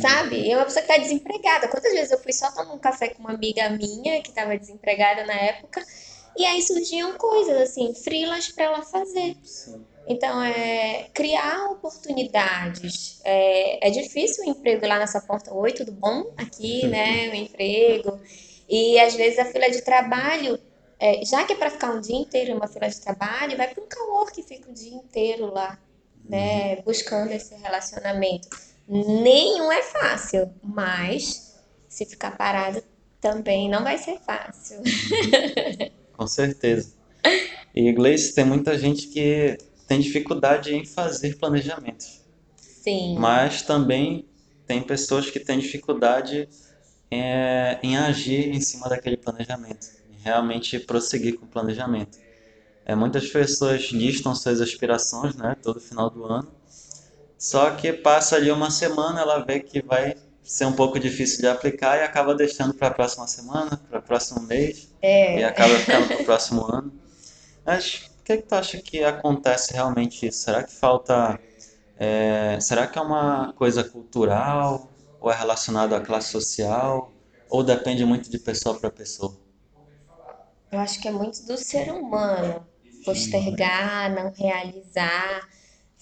sabe? 0.00 0.50
É 0.50 0.56
uma 0.56 0.64
pessoa 0.64 0.84
que 0.84 0.90
está 0.90 1.02
desempregada. 1.02 1.68
Quantas 1.68 1.92
vezes 1.92 2.10
eu 2.10 2.18
fui 2.18 2.32
só 2.32 2.50
tomar 2.52 2.72
um 2.72 2.78
café 2.78 3.08
com 3.08 3.20
uma 3.20 3.32
amiga 3.32 3.68
minha 3.70 4.20
que 4.22 4.30
estava 4.30 4.56
desempregada 4.56 5.24
na 5.24 5.34
época 5.34 5.84
e 6.36 6.44
aí 6.44 6.60
surgiam 6.62 7.16
coisas 7.16 7.56
assim, 7.62 7.94
frilas 7.94 8.48
para 8.48 8.64
ela 8.64 8.82
fazer. 8.82 9.36
Sim. 9.42 9.84
Então, 10.06 10.42
é 10.42 11.08
criar 11.14 11.70
oportunidades. 11.70 13.20
É, 13.24 13.88
é 13.88 13.90
difícil 13.90 14.44
o 14.44 14.48
emprego 14.48 14.86
lá 14.86 14.98
nessa 14.98 15.20
porta. 15.20 15.54
Oi, 15.54 15.72
tudo 15.72 15.92
bom? 15.92 16.32
Aqui, 16.36 16.86
né? 16.88 17.30
O 17.30 17.34
emprego. 17.34 18.20
E 18.68 18.98
às 18.98 19.14
vezes 19.14 19.38
a 19.38 19.44
fila 19.44 19.70
de 19.70 19.82
trabalho, 19.82 20.58
é, 20.98 21.24
já 21.24 21.44
que 21.44 21.52
é 21.52 21.56
para 21.56 21.70
ficar 21.70 21.92
um 21.92 22.00
dia 22.00 22.16
inteiro 22.16 22.50
em 22.50 22.54
uma 22.54 22.68
fila 22.68 22.88
de 22.88 23.00
trabalho, 23.00 23.56
vai 23.56 23.68
para 23.72 23.82
um 23.82 23.86
calor 23.86 24.30
que 24.32 24.42
fica 24.42 24.70
o 24.70 24.74
dia 24.74 24.94
inteiro 24.94 25.52
lá. 25.52 25.78
né, 26.28 26.76
buscando 26.82 27.32
esse 27.32 27.54
relacionamento. 27.54 28.48
Nenhum 28.86 29.72
é 29.72 29.82
fácil, 29.82 30.52
mas 30.62 31.54
se 31.88 32.04
ficar 32.04 32.36
parado 32.36 32.82
também 33.20 33.70
não 33.70 33.82
vai 33.82 33.96
ser 33.96 34.18
fácil. 34.18 34.82
Com 36.12 36.26
certeza. 36.26 36.92
E 37.74 37.88
inglês 37.88 38.32
tem 38.32 38.44
muita 38.44 38.78
gente 38.78 39.08
que 39.08 39.56
tem 39.88 40.00
dificuldade 40.00 40.74
em 40.74 40.84
fazer 40.84 41.36
planejamentos. 41.38 42.20
Sim. 42.56 43.16
Mas 43.18 43.62
também 43.62 44.28
tem 44.66 44.82
pessoas 44.82 45.30
que 45.30 45.40
têm 45.40 45.58
dificuldade 45.58 46.48
é, 47.10 47.78
em 47.82 47.96
agir 47.96 48.48
em 48.48 48.60
cima 48.60 48.88
daquele 48.88 49.16
planejamento, 49.16 49.86
em 50.10 50.22
realmente 50.22 50.78
prosseguir 50.78 51.38
com 51.38 51.46
o 51.46 51.48
planejamento. 51.48 52.18
É, 52.84 52.94
muitas 52.94 53.26
pessoas 53.28 53.90
listam 53.90 54.34
suas 54.34 54.60
aspirações, 54.60 55.34
né, 55.34 55.56
todo 55.62 55.80
final 55.80 56.10
do 56.10 56.24
ano, 56.24 56.52
só 57.50 57.70
que 57.72 57.92
passa 57.92 58.36
ali 58.36 58.50
uma 58.50 58.70
semana, 58.70 59.20
ela 59.20 59.38
vê 59.44 59.60
que 59.60 59.82
vai 59.82 60.14
ser 60.42 60.66
um 60.66 60.72
pouco 60.72 60.98
difícil 60.98 61.40
de 61.40 61.46
aplicar 61.48 61.98
e 61.98 62.02
acaba 62.02 62.34
deixando 62.34 62.74
para 62.74 62.88
a 62.88 62.94
próxima 62.98 63.26
semana, 63.26 63.76
para 63.90 63.98
o 63.98 64.02
próximo 64.02 64.40
mês, 64.46 64.88
É. 65.02 65.38
e 65.40 65.44
acaba 65.44 65.74
ficando 65.78 66.06
para 66.08 66.22
o 66.22 66.24
próximo 66.24 66.60
ano. 66.72 66.92
Mas 67.66 68.10
o 68.20 68.24
que, 68.24 68.36
que 68.38 68.42
tu 68.48 68.54
acha 68.54 68.78
que 68.78 69.04
acontece 69.04 69.72
realmente 69.74 70.26
isso? 70.26 70.38
Será 70.44 70.62
que 70.62 70.72
falta. 70.72 71.38
é, 71.98 72.58
será 72.60 72.86
que 72.86 72.98
é 72.98 73.02
uma 73.02 73.52
coisa 73.54 73.84
cultural? 73.84 74.90
Ou 75.20 75.30
é 75.32 75.36
relacionado 75.36 75.94
à 75.94 76.00
classe 76.00 76.28
social? 76.30 77.12
Ou 77.48 77.62
depende 77.62 78.04
muito 78.04 78.30
de 78.30 78.38
pessoa 78.38 78.78
para 78.78 78.90
pessoa? 78.90 79.36
Eu 80.72 80.78
acho 80.80 81.00
que 81.00 81.08
é 81.08 81.12
muito 81.12 81.44
do 81.46 81.56
ser 81.56 81.90
humano 81.92 82.66
postergar, 83.04 84.10
não 84.14 84.32
realizar. 84.32 85.40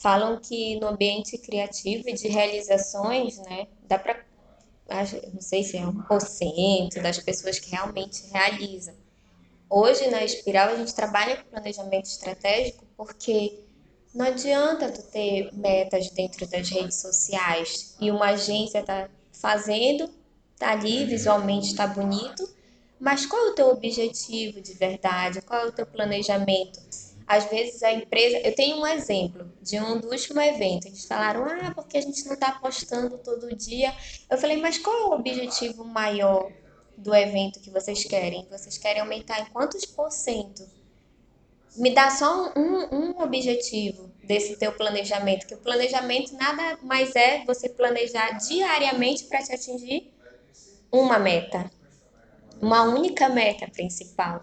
Falam 0.02 0.36
que 0.40 0.80
no 0.80 0.88
ambiente 0.88 1.38
criativo 1.38 2.08
e 2.08 2.12
de 2.12 2.26
realizações, 2.26 3.38
né, 3.38 3.68
dá 3.86 3.96
para, 3.96 4.18
não 5.32 5.40
sei 5.40 5.62
se 5.62 5.76
é 5.76 5.86
um 5.86 6.02
por 6.02 6.20
cento 6.20 7.00
das 7.00 7.20
pessoas 7.20 7.60
que 7.60 7.70
realmente 7.70 8.26
realizam. 8.32 8.96
Hoje 9.70 10.10
na 10.10 10.24
Espiral 10.24 10.70
a 10.70 10.76
gente 10.76 10.92
trabalha 10.92 11.36
com 11.36 11.50
planejamento 11.50 12.06
estratégico 12.06 12.84
porque 12.96 13.60
não 14.12 14.26
adianta 14.26 14.90
tu 14.90 15.02
ter 15.02 15.52
metas 15.52 16.10
dentro 16.10 16.48
das 16.48 16.68
redes 16.68 17.00
sociais 17.00 17.96
e 18.00 18.10
uma 18.10 18.30
agência 18.30 18.82
tá 18.82 19.08
fazendo, 19.32 20.10
tá 20.58 20.72
ali, 20.72 21.04
visualmente 21.04 21.76
tá 21.76 21.86
bonito, 21.86 22.42
mas 22.98 23.24
qual 23.24 23.46
é 23.46 23.50
o 23.50 23.54
teu 23.54 23.68
objetivo 23.68 24.60
de 24.60 24.74
verdade? 24.74 25.40
Qual 25.42 25.60
é 25.60 25.66
o 25.66 25.72
teu 25.72 25.86
planejamento? 25.86 26.80
Às 27.32 27.46
vezes 27.46 27.82
a 27.82 27.90
empresa. 27.90 28.36
Eu 28.38 28.54
tenho 28.54 28.76
um 28.76 28.86
exemplo 28.86 29.50
de 29.62 29.80
um 29.80 29.98
do 29.98 30.10
último 30.10 30.38
evento. 30.38 30.86
Eles 30.86 31.06
falaram, 31.06 31.46
ah, 31.46 31.72
porque 31.74 31.96
a 31.96 32.00
gente 32.02 32.26
não 32.26 32.34
está 32.34 32.52
postando 32.52 33.16
todo 33.16 33.56
dia. 33.56 33.94
Eu 34.28 34.36
falei, 34.36 34.58
mas 34.58 34.76
qual 34.76 34.94
é 34.94 35.04
o 35.06 35.12
objetivo 35.12 35.82
maior 35.82 36.52
do 36.94 37.14
evento 37.14 37.58
que 37.60 37.70
vocês 37.70 38.04
querem? 38.04 38.46
Vocês 38.50 38.76
querem 38.76 39.00
aumentar 39.00 39.40
em 39.40 39.46
quantos 39.46 39.86
por 39.86 40.10
cento? 40.10 40.68
Me 41.74 41.94
dá 41.94 42.10
só 42.10 42.52
um, 42.54 42.94
um 42.94 43.22
objetivo 43.22 44.10
desse 44.22 44.56
teu 44.56 44.72
planejamento, 44.72 45.46
que 45.46 45.54
o 45.54 45.58
planejamento 45.58 46.34
nada 46.34 46.78
mais 46.82 47.16
é 47.16 47.44
você 47.46 47.66
planejar 47.70 48.32
diariamente 48.32 49.24
para 49.24 49.42
te 49.42 49.54
atingir 49.54 50.12
uma 50.92 51.18
meta 51.18 51.70
uma 52.62 52.84
única 52.84 53.28
meta 53.28 53.66
principal. 53.66 54.40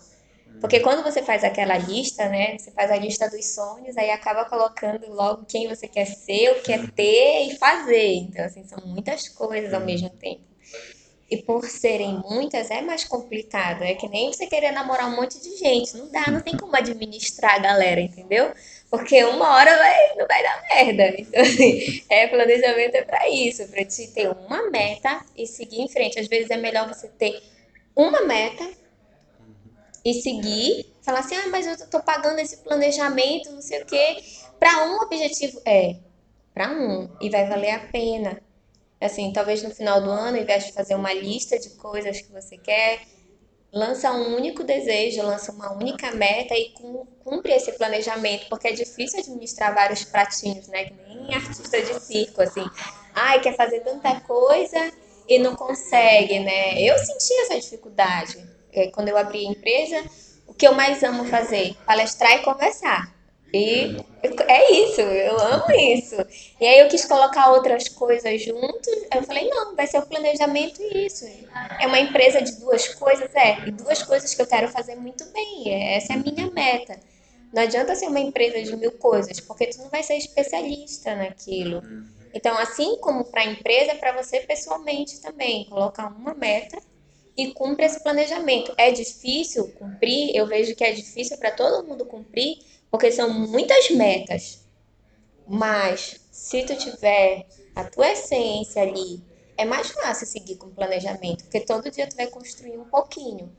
Porque 0.59 0.81
quando 0.81 1.03
você 1.03 1.23
faz 1.23 1.43
aquela 1.43 1.77
lista, 1.77 2.27
né? 2.27 2.57
Você 2.57 2.71
faz 2.71 2.91
a 2.91 2.97
lista 2.97 3.29
dos 3.29 3.45
sonhos, 3.53 3.97
aí 3.97 4.11
acaba 4.11 4.45
colocando 4.45 5.09
logo 5.09 5.45
quem 5.45 5.67
você 5.67 5.87
quer 5.87 6.05
ser, 6.05 6.51
o 6.51 6.55
que 6.55 6.63
quer 6.63 6.91
ter 6.91 7.47
e 7.47 7.57
fazer. 7.57 8.15
Então, 8.15 8.43
assim, 8.45 8.65
são 8.67 8.79
muitas 8.85 9.29
coisas 9.29 9.73
ao 9.73 9.81
mesmo 9.81 10.09
tempo. 10.09 10.41
E 11.31 11.37
por 11.37 11.63
serem 11.65 12.19
muitas, 12.27 12.71
é 12.71 12.81
mais 12.81 13.03
complicado. 13.03 13.83
É 13.83 13.93
que 13.93 14.07
nem 14.07 14.33
você 14.33 14.47
querer 14.47 14.71
namorar 14.71 15.07
um 15.07 15.15
monte 15.15 15.39
de 15.39 15.57
gente. 15.57 15.95
Não 15.95 16.11
dá, 16.11 16.29
não 16.31 16.41
tem 16.41 16.57
como 16.57 16.75
administrar 16.75 17.55
a 17.55 17.59
galera, 17.59 18.01
entendeu? 18.01 18.51
Porque 18.89 19.23
uma 19.23 19.55
hora 19.55 19.77
vai, 19.77 20.15
não 20.15 20.25
vai 20.27 20.41
dar 20.41 20.63
merda. 20.69 21.15
Então, 21.19 21.41
assim, 21.41 22.03
é, 22.09 22.27
planejamento 22.27 22.95
é 22.95 23.03
para 23.03 23.29
isso, 23.29 23.67
para 23.67 23.85
te 23.85 24.07
ter 24.07 24.27
uma 24.27 24.69
meta 24.71 25.23
e 25.37 25.45
seguir 25.45 25.81
em 25.81 25.87
frente. 25.87 26.19
Às 26.19 26.27
vezes 26.27 26.49
é 26.49 26.57
melhor 26.57 26.87
você 26.87 27.07
ter 27.07 27.39
uma 27.95 28.21
meta 28.21 28.67
e 30.03 30.13
seguir, 30.21 30.93
falar 31.01 31.19
assim, 31.19 31.35
ah, 31.35 31.47
mas 31.49 31.67
eu 31.67 31.89
tô 31.89 32.01
pagando 32.01 32.39
esse 32.39 32.57
planejamento, 32.57 33.51
não 33.51 33.61
sei 33.61 33.81
o 33.81 33.85
quê, 33.85 34.17
para 34.59 34.85
um 34.85 34.97
objetivo. 35.01 35.61
É, 35.65 35.97
para 36.53 36.71
um, 36.71 37.09
e 37.21 37.29
vai 37.29 37.47
valer 37.47 37.71
a 37.71 37.79
pena. 37.79 38.41
Assim, 38.99 39.31
talvez 39.31 39.63
no 39.63 39.69
final 39.69 40.01
do 40.01 40.09
ano, 40.09 40.37
ao 40.37 40.43
invés 40.43 40.65
de 40.65 40.73
fazer 40.73 40.95
uma 40.95 41.13
lista 41.13 41.57
de 41.57 41.69
coisas 41.71 42.21
que 42.21 42.31
você 42.31 42.57
quer, 42.57 43.01
lança 43.71 44.11
um 44.11 44.35
único 44.35 44.63
desejo, 44.63 45.21
lança 45.21 45.51
uma 45.51 45.71
única 45.71 46.11
meta 46.11 46.53
e 46.53 46.73
cumpre 47.23 47.53
esse 47.53 47.71
planejamento, 47.73 48.47
porque 48.49 48.67
é 48.67 48.71
difícil 48.71 49.19
administrar 49.19 49.73
vários 49.73 50.03
pratinhos, 50.03 50.67
né? 50.67 50.85
Que 50.85 50.93
nem 50.93 51.33
artista 51.33 51.81
de 51.81 51.99
circo, 52.01 52.41
assim. 52.41 52.65
Ai, 53.13 53.39
quer 53.39 53.55
fazer 53.55 53.79
tanta 53.81 54.19
coisa 54.21 54.91
e 55.27 55.39
não 55.39 55.55
consegue, 55.55 56.39
né? 56.39 56.81
Eu 56.81 56.97
senti 56.97 57.33
essa 57.41 57.59
dificuldade. 57.59 58.58
É, 58.73 58.87
quando 58.87 59.09
eu 59.09 59.17
abri 59.17 59.45
a 59.45 59.51
empresa, 59.51 60.03
o 60.47 60.53
que 60.53 60.67
eu 60.67 60.73
mais 60.73 61.03
amo 61.03 61.25
fazer? 61.25 61.75
Palestrar 61.85 62.33
e 62.33 62.43
conversar. 62.43 63.19
E 63.53 63.97
é 64.47 64.71
isso, 64.73 65.01
eu 65.01 65.39
amo 65.39 65.71
isso. 65.71 66.15
E 66.61 66.67
aí 66.67 66.79
eu 66.79 66.87
quis 66.87 67.05
colocar 67.05 67.51
outras 67.51 67.87
coisas 67.89 68.41
juntos. 68.43 68.87
Eu 69.13 69.23
falei, 69.23 69.49
não, 69.49 69.75
vai 69.75 69.87
ser 69.87 69.97
o 69.97 70.05
planejamento 70.05 70.81
e 70.81 71.05
isso. 71.05 71.25
É 71.79 71.87
uma 71.87 71.99
empresa 71.99 72.41
de 72.41 72.59
duas 72.59 72.87
coisas, 72.89 73.33
é, 73.33 73.67
e 73.67 73.71
duas 73.71 74.03
coisas 74.03 74.33
que 74.33 74.41
eu 74.41 74.47
quero 74.47 74.67
fazer 74.67 74.95
muito 74.95 75.25
bem. 75.33 75.95
Essa 75.95 76.13
é 76.13 76.15
a 76.15 76.19
minha 76.19 76.51
meta. 76.51 76.99
Não 77.51 77.63
adianta 77.63 77.95
ser 77.95 78.07
uma 78.07 78.19
empresa 78.19 78.61
de 78.61 78.75
mil 78.75 78.91
coisas, 78.91 79.39
porque 79.39 79.65
tu 79.67 79.79
não 79.79 79.89
vai 79.89 80.03
ser 80.03 80.15
especialista 80.15 81.15
naquilo. 81.15 81.81
Então, 82.31 82.55
assim 82.59 82.97
como 82.97 83.25
para 83.25 83.41
a 83.41 83.45
empresa, 83.45 83.95
para 83.95 84.21
você 84.21 84.41
pessoalmente 84.41 85.19
também, 85.19 85.65
colocar 85.65 86.07
uma 86.07 86.35
meta 86.35 86.77
e 87.41 87.53
cumpre 87.53 87.85
esse 87.85 88.01
planejamento. 88.01 88.73
É 88.77 88.91
difícil 88.91 89.67
cumprir, 89.73 90.35
eu 90.35 90.45
vejo 90.45 90.75
que 90.75 90.83
é 90.83 90.91
difícil 90.91 91.37
para 91.37 91.51
todo 91.51 91.87
mundo 91.87 92.05
cumprir, 92.05 92.59
porque 92.91 93.11
são 93.11 93.29
muitas 93.29 93.89
metas. 93.91 94.65
Mas 95.47 96.19
se 96.31 96.63
tu 96.63 96.75
tiver 96.75 97.45
a 97.75 97.83
tua 97.83 98.11
essência 98.11 98.81
ali, 98.81 99.21
é 99.57 99.65
mais 99.65 99.89
fácil 99.89 100.27
seguir 100.27 100.55
com 100.55 100.67
o 100.67 100.71
planejamento, 100.71 101.43
porque 101.43 101.61
todo 101.61 101.89
dia 101.89 102.07
tu 102.07 102.15
vai 102.15 102.27
construir 102.27 102.77
um 102.77 102.85
pouquinho. 102.85 103.51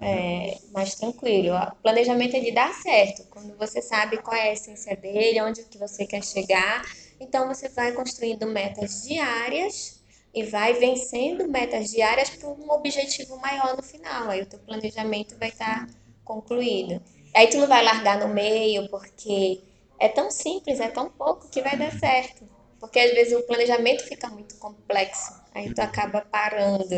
É, 0.00 0.58
mais 0.72 0.94
tranquilo. 0.94 1.56
O 1.56 1.82
planejamento 1.82 2.34
ele 2.34 2.52
dá 2.52 2.72
certo 2.72 3.26
quando 3.28 3.56
você 3.56 3.82
sabe 3.82 4.18
qual 4.18 4.36
é 4.36 4.50
a 4.50 4.52
essência 4.52 4.96
dele, 4.96 5.42
onde 5.42 5.64
que 5.64 5.76
você 5.76 6.06
quer 6.06 6.22
chegar 6.22 6.84
então 7.22 7.46
você 7.46 7.68
vai 7.68 7.92
construindo 7.92 8.46
metas 8.48 9.04
diárias 9.04 10.01
e 10.34 10.44
vai 10.44 10.74
vencendo 10.74 11.46
metas 11.46 11.90
diárias 11.90 12.30
para 12.30 12.48
um 12.48 12.70
objetivo 12.70 13.36
maior 13.38 13.76
no 13.76 13.82
final. 13.82 14.30
Aí 14.30 14.42
o 14.42 14.46
teu 14.46 14.58
planejamento 14.60 15.36
vai 15.38 15.48
estar 15.48 15.86
tá 15.86 15.92
concluído. 16.24 17.02
Aí 17.34 17.48
tu 17.48 17.58
não 17.58 17.66
vai 17.66 17.84
largar 17.84 18.18
no 18.18 18.32
meio 18.32 18.88
porque 18.88 19.60
é 19.98 20.08
tão 20.08 20.30
simples, 20.30 20.80
é 20.80 20.88
tão 20.88 21.10
pouco 21.10 21.48
que 21.48 21.60
vai 21.60 21.76
dar 21.76 21.92
certo. 21.98 22.48
Porque 22.80 22.98
às 22.98 23.12
vezes 23.12 23.38
o 23.38 23.46
planejamento 23.46 24.04
fica 24.04 24.28
muito 24.28 24.56
complexo. 24.56 25.32
Aí 25.54 25.72
tu 25.72 25.80
acaba 25.80 26.22
parando. 26.22 26.94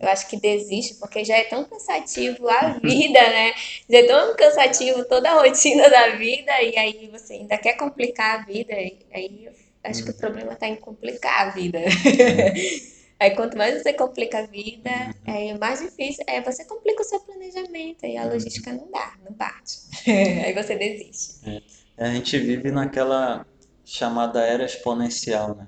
Eu 0.00 0.08
acho 0.08 0.28
que 0.28 0.36
desiste, 0.36 0.94
porque 0.96 1.24
já 1.24 1.36
é 1.36 1.44
tão 1.44 1.64
cansativo 1.64 2.48
a 2.48 2.78
vida, 2.82 3.20
né? 3.20 3.54
Já 3.88 3.98
é 3.98 4.06
tão 4.06 4.36
cansativo 4.36 5.04
toda 5.06 5.30
a 5.30 5.40
rotina 5.40 5.88
da 5.88 6.10
vida, 6.10 6.52
e 6.62 6.76
aí 6.76 7.08
você 7.10 7.34
ainda 7.34 7.56
quer 7.56 7.74
complicar 7.74 8.40
a 8.40 8.44
vida, 8.44 8.74
aí 8.74 9.48
acho 9.84 10.04
que 10.04 10.10
o 10.10 10.14
problema 10.14 10.52
está 10.54 10.66
em 10.66 10.76
complicar 10.76 11.48
a 11.48 11.50
vida. 11.50 11.78
Aí 13.20 13.30
quanto 13.36 13.56
mais 13.56 13.80
você 13.80 13.92
complica 13.92 14.40
a 14.40 14.46
vida, 14.46 14.90
é 15.24 15.56
mais 15.56 15.80
difícil. 15.80 16.24
É, 16.26 16.40
você 16.42 16.64
complica 16.64 17.00
o 17.00 17.04
seu 17.04 17.20
planejamento 17.20 18.04
e 18.04 18.16
a 18.16 18.24
logística 18.24 18.72
não 18.72 18.90
dá, 18.90 19.14
não 19.24 19.32
bate. 19.32 19.78
Aí 20.10 20.52
você 20.52 20.76
desiste. 20.76 21.38
É. 21.48 21.62
A 21.96 22.12
gente 22.12 22.36
vive 22.38 22.70
naquela 22.72 23.46
chamada 23.84 24.42
era 24.42 24.64
exponencial, 24.64 25.54
né? 25.54 25.66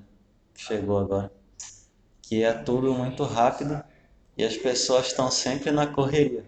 Chegou 0.56 0.98
agora. 0.98 1.32
Que 2.20 2.42
é 2.42 2.52
tudo 2.52 2.92
muito 2.92 3.22
rápido 3.22 3.82
e 4.36 4.44
as 4.44 4.56
pessoas 4.56 5.06
estão 5.06 5.30
sempre 5.30 5.70
na 5.70 5.86
correria. 5.86 6.44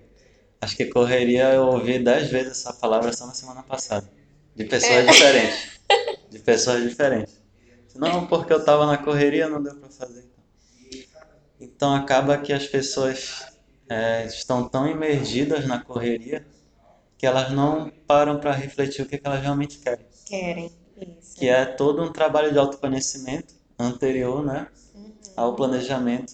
Acho 0.61 0.77
que 0.77 0.87
correria 0.87 1.53
eu 1.53 1.67
ouvi 1.67 2.01
dez 2.01 2.29
vezes 2.29 2.53
essa 2.53 2.73
palavra 2.73 3.13
só 3.13 3.27
na 3.27 3.35
semana 3.35 3.63
passada. 3.63 4.11
De 4.57 4.65
pessoas 4.65 4.93
é. 4.93 5.07
diferentes. 5.07 5.79
De 6.29 6.39
pessoas 6.41 6.83
diferentes. 6.83 7.38
Não, 7.99 8.27
porque 8.27 8.53
eu 8.53 8.59
estava 8.59 8.87
na 8.87 8.97
correria, 8.97 9.49
não 9.49 9.63
deu 9.63 9.75
para 9.75 9.91
fazer. 9.91 10.25
Então 11.61 11.95
acaba 11.95 12.39
que 12.39 12.53
as 12.53 12.67
pessoas 12.67 13.45
é, 13.89 14.25
estão 14.27 14.69
tão 14.69 14.87
imergidas 14.87 15.67
na 15.67 15.83
correria 15.83 16.47
que 17.17 17.27
elas 17.27 17.51
não 17.51 17.91
param 18.07 18.39
para 18.39 18.53
refletir 18.53 19.03
o 19.03 19.07
que, 19.07 19.19
que, 19.19 19.27
elas 19.27 19.43
realmente 19.43 19.79
querem. 19.79 20.07
Querem. 20.25 20.71
Isso. 20.97 21.37
que 21.37 21.49
é 21.49 21.65
todo 21.65 22.03
um 22.03 22.13
trabalho 22.13 22.53
de 22.53 22.59
autoconhecimento 22.59 23.55
anterior, 23.79 24.45
né, 24.45 24.67
ao 25.37 25.55
planejamento 25.55 26.33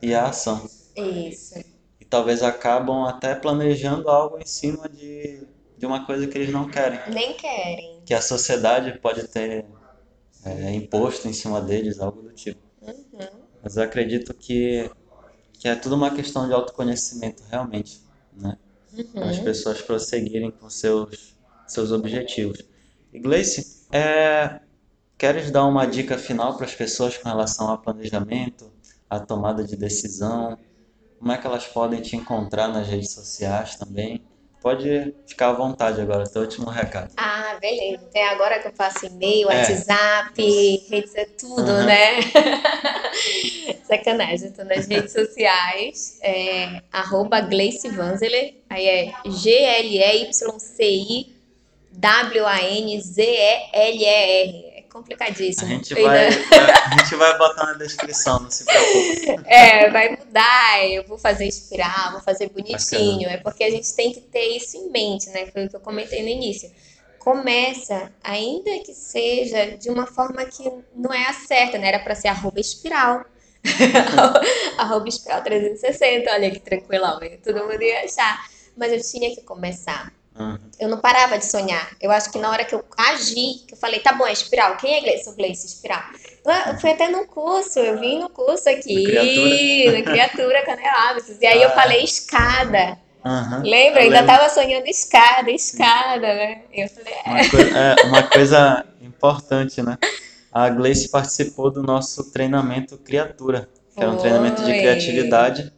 e 0.00 0.14
à 0.14 0.28
ação. 0.28 0.66
Isso. 0.96 1.58
E 2.00 2.04
talvez 2.04 2.42
acabam 2.42 3.04
até 3.04 3.34
planejando 3.34 4.08
algo 4.08 4.38
em 4.38 4.46
cima 4.46 4.88
de, 4.88 5.46
de 5.76 5.86
uma 5.86 6.06
coisa 6.06 6.26
que 6.26 6.38
eles 6.38 6.50
não 6.50 6.68
querem, 6.68 7.00
Nem 7.12 7.34
querem. 7.34 8.02
que 8.06 8.14
a 8.14 8.22
sociedade 8.22 8.98
pode 8.98 9.28
ter 9.28 9.66
é, 10.48 10.74
imposto 10.74 11.28
em 11.28 11.32
cima 11.32 11.60
deles, 11.60 12.00
algo 12.00 12.22
do 12.22 12.32
tipo. 12.32 12.60
Mas 13.62 13.76
eu 13.76 13.82
acredito 13.82 14.32
que, 14.34 14.90
que 15.54 15.68
é 15.68 15.74
tudo 15.74 15.94
uma 15.94 16.14
questão 16.14 16.46
de 16.46 16.54
autoconhecimento, 16.54 17.42
realmente, 17.50 18.00
né? 18.32 18.56
Para 19.12 19.30
as 19.30 19.38
pessoas 19.38 19.82
prosseguirem 19.82 20.50
com 20.50 20.70
seus, 20.70 21.36
seus 21.66 21.92
objetivos. 21.92 22.64
E 23.12 23.18
Gleice, 23.18 23.86
é, 23.92 24.60
queres 25.16 25.50
dar 25.50 25.66
uma 25.66 25.86
dica 25.86 26.16
final 26.16 26.56
para 26.56 26.66
as 26.66 26.74
pessoas 26.74 27.16
com 27.16 27.28
relação 27.28 27.68
ao 27.68 27.78
planejamento, 27.78 28.70
à 29.08 29.20
tomada 29.20 29.64
de 29.64 29.76
decisão? 29.76 30.58
Como 31.18 31.32
é 31.32 31.36
que 31.36 31.46
elas 31.46 31.66
podem 31.66 32.00
te 32.00 32.16
encontrar 32.16 32.68
nas 32.68 32.86
redes 32.86 33.10
sociais 33.10 33.76
também? 33.76 34.22
Pode 34.60 35.14
ficar 35.26 35.50
à 35.50 35.52
vontade 35.52 36.00
agora, 36.00 36.24
teu 36.28 36.42
último 36.42 36.68
recado. 36.68 37.12
Ah, 37.16 37.56
beleza. 37.60 38.02
Até 38.08 38.28
agora 38.28 38.58
que 38.58 38.66
eu 38.68 38.72
faço 38.72 39.06
e-mail, 39.06 39.48
É. 39.50 39.56
WhatsApp, 39.62 40.82
redes, 40.90 41.14
é 41.14 41.24
tudo, 41.26 41.60
Aham. 41.70 41.86
né? 41.86 42.16
Sacanagem, 43.86 44.50
tô 44.50 44.64
nas 44.64 44.86
redes 44.86 45.12
sociais, 45.12 46.18
é, 46.22 46.82
arroba 46.92 47.40
Gleice 47.40 47.88
Vanzeler, 47.88 48.54
aí 48.68 48.86
é 48.86 49.12
G-L-E-Y-C-I-W-A-N-Z-E-L-E-R. 53.38 54.67
É 54.88 54.90
A 54.90 54.92
complicadíssimo. 55.00 55.68
gente 55.68 55.94
vai, 55.94 56.26
ainda- 56.26 56.74
a 56.90 56.98
gente 56.98 57.14
vai 57.16 57.38
botar 57.38 57.66
na 57.66 57.72
descrição, 57.74 58.40
não 58.40 58.50
se 58.50 58.64
preocupe. 58.64 59.42
É, 59.46 59.90
vai 59.90 60.16
mudar, 60.16 60.88
eu 60.90 61.06
vou 61.06 61.18
fazer 61.18 61.46
espiral, 61.46 62.12
vou 62.12 62.20
fazer 62.20 62.48
bonitinho. 62.50 63.28
É 63.28 63.36
porque 63.36 63.64
a 63.64 63.70
gente 63.70 63.94
tem 63.94 64.12
que 64.12 64.20
ter 64.20 64.56
isso 64.56 64.76
em 64.76 64.90
mente, 64.90 65.28
né? 65.30 65.46
Foi 65.46 65.66
o 65.66 65.68
que 65.68 65.76
eu 65.76 65.80
comentei 65.80 66.22
no 66.22 66.28
início. 66.28 66.70
Começa, 67.18 68.10
ainda 68.24 68.70
que 68.80 68.94
seja 68.94 69.76
de 69.76 69.90
uma 69.90 70.06
forma 70.06 70.44
que 70.46 70.70
não 70.94 71.12
é 71.12 71.26
a 71.26 71.32
certa, 71.34 71.76
né? 71.78 71.88
Era 71.88 71.98
para 71.98 72.14
ser 72.14 72.28
arroba 72.28 72.58
espiral. 72.58 73.24
arroba 74.78 75.08
espiral 75.08 75.42
360, 75.42 76.30
olha 76.32 76.50
que 76.50 76.60
tranquilão, 76.60 77.20
todo 77.44 77.66
mundo 77.66 77.82
ia 77.82 78.04
achar. 78.04 78.46
Mas 78.76 78.92
eu 78.92 79.02
tinha 79.02 79.34
que 79.34 79.42
começar. 79.42 80.12
Uhum. 80.38 80.58
Eu 80.78 80.88
não 80.88 80.98
parava 80.98 81.36
de 81.38 81.44
sonhar. 81.46 81.90
Eu 82.00 82.10
acho 82.10 82.30
que 82.30 82.38
na 82.38 82.50
hora 82.50 82.64
que 82.64 82.74
eu 82.74 82.84
agi, 82.96 83.64
que 83.66 83.74
eu 83.74 83.76
falei, 83.78 83.98
tá 84.00 84.12
bom, 84.12 84.26
é 84.26 84.32
espiral. 84.32 84.76
Quem 84.76 84.94
é 84.96 85.00
Gleice? 85.00 85.24
Sou 85.24 85.34
Gleice, 85.34 85.66
espiral. 85.66 86.02
Eu, 86.44 86.72
eu 86.72 86.80
fui 86.80 86.90
até 86.90 87.08
no 87.08 87.26
curso, 87.26 87.78
eu 87.78 87.98
vim 87.98 88.20
no 88.20 88.28
curso 88.28 88.68
aqui, 88.68 88.94
No 89.02 89.04
Criatura. 89.04 90.02
Criatura. 90.02 90.62
E 91.40 91.46
aí 91.46 91.62
eu 91.62 91.68
Ah. 91.70 91.72
falei 91.72 92.04
escada. 92.04 92.98
Uhum. 93.24 93.62
Lembra? 93.62 94.00
Eu 94.00 94.06
Eu 94.06 94.12
ainda 94.12 94.20
lembro. 94.20 94.26
tava 94.26 94.48
sonhando 94.48 94.86
escada, 94.86 95.50
escada, 95.50 96.20
né? 96.20 96.62
Eu 96.72 96.88
falei, 96.88 97.14
é. 97.14 97.28
Uma 97.30 97.50
coisa, 97.50 97.78
é, 97.78 98.04
uma 98.06 98.22
coisa 98.22 98.86
importante, 99.02 99.82
né? 99.82 99.98
A 100.52 100.68
Gleice 100.70 101.08
participou 101.10 101.70
do 101.70 101.82
nosso 101.82 102.30
treinamento 102.30 102.96
Criatura, 102.98 103.68
que 103.94 104.00
era 104.00 104.10
um 104.10 104.16
treinamento 104.16 104.62
de 104.64 104.72
criatividade. 104.72 105.72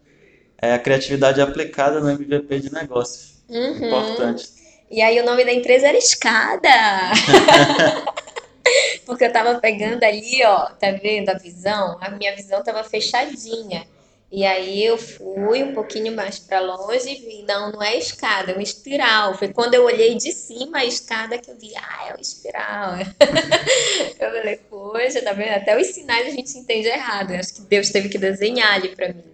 É 0.63 0.75
a 0.75 0.79
criatividade 0.79 1.41
aplicada 1.41 2.01
no 2.01 2.11
MVP 2.11 2.61
de 2.61 2.73
negócios. 2.73 3.30
Uhum. 3.51 3.87
Importante. 3.87 4.49
E 4.91 5.03
aí 5.03 5.21
o 5.21 5.25
nome 5.25 5.45
da 5.45 5.53
empresa 5.53 5.89
era 5.89 5.99
Escada. 5.99 6.69
Porque 9.05 9.25
eu 9.25 9.33
tava 9.33 9.59
pegando 9.59 10.05
ali, 10.05 10.43
ó, 10.45 10.67
tá 10.67 10.93
vendo 10.93 11.31
a 11.31 11.35
visão? 11.35 11.99
A 12.01 12.11
minha 12.11 12.35
visão 12.35 12.63
tava 12.63 12.85
fechadinha. 12.85 13.85
E 14.33 14.47
aí 14.47 14.85
eu 14.85 14.97
fui 14.97 15.65
um 15.65 15.75
pouquinho 15.75 16.15
mais 16.15 16.39
para 16.39 16.61
longe 16.61 17.11
e 17.11 17.17
vi, 17.17 17.43
não, 17.43 17.73
não 17.73 17.83
é 17.83 17.97
escada, 17.97 18.53
é 18.53 18.55
uma 18.55 18.63
espiral. 18.63 19.37
Foi 19.37 19.49
quando 19.49 19.75
eu 19.75 19.85
olhei 19.85 20.15
de 20.15 20.31
cima 20.31 20.79
a 20.79 20.85
escada 20.85 21.37
que 21.37 21.51
eu 21.51 21.59
vi, 21.59 21.73
ah, 21.77 22.07
é 22.09 22.13
uma 22.13 22.21
espiral. 22.21 22.95
Eu 24.21 24.31
falei, 24.31 24.57
poxa, 24.69 25.23
tá 25.23 25.33
vendo? 25.33 25.55
Até 25.55 25.81
os 25.81 25.89
sinais 25.89 26.29
a 26.29 26.31
gente 26.31 26.57
entende 26.57 26.87
errado. 26.87 27.33
Eu 27.33 27.41
acho 27.41 27.55
que 27.55 27.63
Deus 27.63 27.89
teve 27.89 28.09
que 28.09 28.19
desenhar 28.19 28.75
ali 28.75 28.95
para 28.95 29.09
mim. 29.09 29.25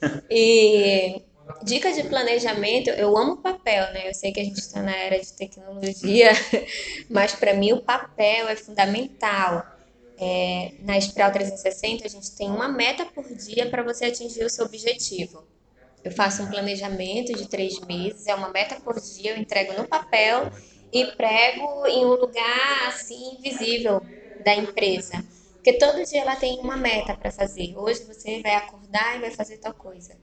E 0.30 1.20
dica 1.62 1.92
de 1.92 2.04
planejamento, 2.04 2.90
eu 2.90 3.16
amo 3.16 3.42
papel, 3.42 3.92
né? 3.92 4.08
Eu 4.08 4.14
sei 4.14 4.32
que 4.32 4.40
a 4.40 4.44
gente 4.44 4.58
está 4.58 4.82
na 4.82 4.94
era 4.96 5.18
de 5.18 5.32
tecnologia, 5.32 6.30
mas 7.10 7.34
para 7.34 7.54
mim 7.54 7.72
o 7.72 7.82
papel 7.82 8.48
é 8.48 8.56
fundamental. 8.56 9.64
É, 10.20 10.72
na 10.80 10.98
Espiral 10.98 11.30
360, 11.32 12.04
a 12.04 12.08
gente 12.08 12.34
tem 12.36 12.50
uma 12.50 12.68
meta 12.68 13.06
por 13.06 13.24
dia 13.34 13.70
para 13.70 13.82
você 13.82 14.06
atingir 14.06 14.44
o 14.44 14.50
seu 14.50 14.64
objetivo. 14.66 15.46
Eu 16.02 16.12
faço 16.12 16.42
um 16.42 16.50
planejamento 16.50 17.32
de 17.34 17.48
três 17.48 17.78
meses, 17.80 18.26
é 18.26 18.34
uma 18.34 18.50
meta 18.50 18.80
por 18.80 19.00
dia, 19.00 19.32
eu 19.32 19.38
entrego 19.38 19.74
no 19.74 19.86
papel 19.86 20.50
e 20.92 21.06
prego 21.16 21.86
em 21.86 22.04
um 22.04 22.14
lugar 22.14 22.88
assim 22.88 23.36
invisível 23.38 24.00
da 24.38 24.54
empresa. 24.54 25.24
Porque 25.54 25.74
todo 25.78 26.04
dia 26.04 26.22
ela 26.22 26.36
tem 26.36 26.58
uma 26.60 26.76
meta 26.76 27.16
para 27.16 27.30
fazer. 27.30 27.76
Hoje 27.76 28.04
você 28.04 28.40
vai 28.42 28.54
acordar 28.54 29.16
e 29.16 29.20
vai 29.20 29.30
fazer 29.30 29.58
tal 29.58 29.74
coisa. 29.74 30.16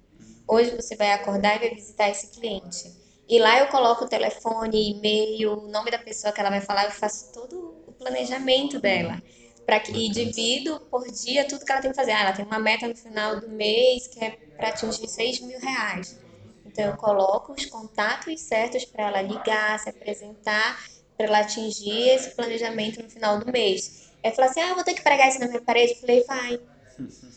Hoje 0.47 0.75
você 0.75 0.95
vai 0.95 1.11
acordar 1.11 1.55
e 1.57 1.59
vai 1.59 1.69
visitar 1.75 2.09
esse 2.09 2.29
cliente. 2.31 2.89
E 3.27 3.39
lá 3.39 3.59
eu 3.59 3.67
coloco 3.69 4.05
o 4.05 4.09
telefone, 4.09 4.91
e-mail, 4.97 5.53
o 5.53 5.67
nome 5.71 5.89
da 5.91 5.97
pessoa 5.97 6.31
que 6.31 6.39
ela 6.39 6.49
vai 6.51 6.61
falar, 6.61 6.85
eu 6.85 6.91
faço 6.91 7.31
todo 7.33 7.83
o 7.87 7.93
planejamento 7.93 8.79
dela. 8.79 9.19
Pra 9.65 9.79
que, 9.79 9.91
e 9.91 10.09
divido 10.11 10.79
por 10.91 11.03
dia 11.11 11.47
tudo 11.47 11.65
que 11.65 11.71
ela 11.71 11.81
tem 11.81 11.91
que 11.91 11.95
fazer. 11.97 12.11
Ah, 12.11 12.21
ela 12.21 12.33
tem 12.33 12.45
uma 12.45 12.59
meta 12.59 12.87
no 12.87 12.95
final 12.95 13.39
do 13.39 13.49
mês 13.49 14.07
que 14.07 14.23
é 14.23 14.37
para 14.55 14.69
atingir 14.69 15.07
6 15.09 15.39
mil 15.41 15.59
reais. 15.59 16.19
Então 16.63 16.85
eu 16.85 16.97
coloco 16.97 17.53
os 17.53 17.65
contatos 17.65 18.41
certos 18.47 18.85
para 18.85 19.07
ela 19.07 19.21
ligar, 19.21 19.79
se 19.79 19.89
apresentar, 19.89 20.77
para 21.17 21.25
ela 21.27 21.39
atingir 21.39 22.09
esse 22.09 22.35
planejamento 22.35 23.01
no 23.01 23.09
final 23.09 23.39
do 23.39 23.51
mês. 23.51 23.89
Aí 24.23 24.31
fala 24.33 24.49
assim: 24.49 24.61
ah, 24.61 24.73
vou 24.75 24.83
ter 24.83 24.93
que 24.93 25.03
pregar 25.03 25.29
isso 25.29 25.39
na 25.39 25.47
minha 25.47 25.63
parede. 25.63 25.93
Eu 25.93 25.99
falei: 25.99 26.23
vai. 26.27 26.57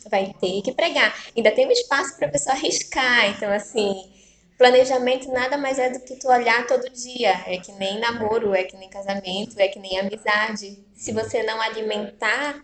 Vai 0.09 0.33
ter 0.39 0.61
que 0.61 0.71
pregar. 0.71 1.15
Ainda 1.35 1.51
tem 1.51 1.67
um 1.67 1.71
espaço 1.71 2.17
para 2.17 2.27
a 2.27 2.31
pessoa 2.31 2.55
arriscar. 2.55 3.29
Então, 3.29 3.51
assim, 3.51 4.09
planejamento 4.57 5.31
nada 5.31 5.57
mais 5.57 5.79
é 5.79 5.89
do 5.89 5.99
que 6.01 6.15
tu 6.15 6.27
olhar 6.27 6.65
todo 6.67 6.89
dia. 6.89 7.43
É 7.47 7.57
que 7.57 7.71
nem 7.73 7.99
namoro, 7.99 8.53
é 8.53 8.63
que 8.63 8.77
nem 8.77 8.89
casamento, 8.89 9.59
é 9.59 9.67
que 9.67 9.79
nem 9.79 9.99
amizade. 9.99 10.77
Se 10.95 11.11
você 11.11 11.43
não 11.43 11.61
alimentar, 11.61 12.63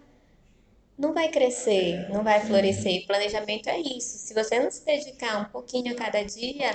não 0.97 1.13
vai 1.13 1.29
crescer, 1.29 2.09
não 2.09 2.23
vai 2.23 2.39
florescer. 2.41 3.05
Planejamento 3.05 3.69
é 3.69 3.79
isso. 3.79 4.17
Se 4.17 4.33
você 4.33 4.59
não 4.59 4.71
se 4.71 4.85
dedicar 4.85 5.41
um 5.41 5.45
pouquinho 5.45 5.91
a 5.91 5.95
cada 5.95 6.23
dia, 6.23 6.71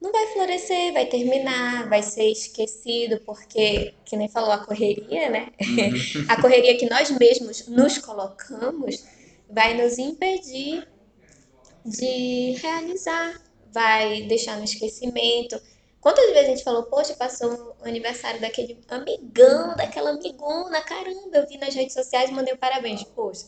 não 0.00 0.12
vai 0.12 0.26
florescer, 0.28 0.92
vai 0.92 1.06
terminar, 1.06 1.88
vai 1.88 2.02
ser 2.02 2.30
esquecido, 2.30 3.20
porque, 3.26 3.92
que 4.04 4.16
nem 4.16 4.28
falou, 4.28 4.50
a 4.50 4.64
correria, 4.64 5.28
né? 5.28 5.48
a 6.28 6.40
correria 6.40 6.76
que 6.78 6.88
nós 6.88 7.10
mesmos 7.10 7.68
nos 7.68 7.98
colocamos 7.98 9.04
vai 9.52 9.74
nos 9.74 9.98
impedir 9.98 10.86
de 11.84 12.52
realizar, 12.62 13.40
vai 13.72 14.22
deixar 14.22 14.56
no 14.58 14.64
esquecimento. 14.64 15.60
Quantas 16.00 16.26
vezes 16.30 16.44
a 16.44 16.50
gente 16.54 16.64
falou, 16.64 16.84
poxa, 16.84 17.14
passou 17.14 17.76
o 17.80 17.86
aniversário 17.88 18.40
daquele 18.40 18.78
amigão, 18.88 19.76
daquela 19.76 20.10
amigona, 20.10 20.80
caramba, 20.82 21.36
eu 21.38 21.46
vi 21.48 21.58
nas 21.58 21.74
redes 21.74 21.94
sociais 21.94 22.30
e 22.30 22.32
mandei 22.32 22.54
um 22.54 22.58
parabéns. 22.58 23.04
Poxa, 23.04 23.46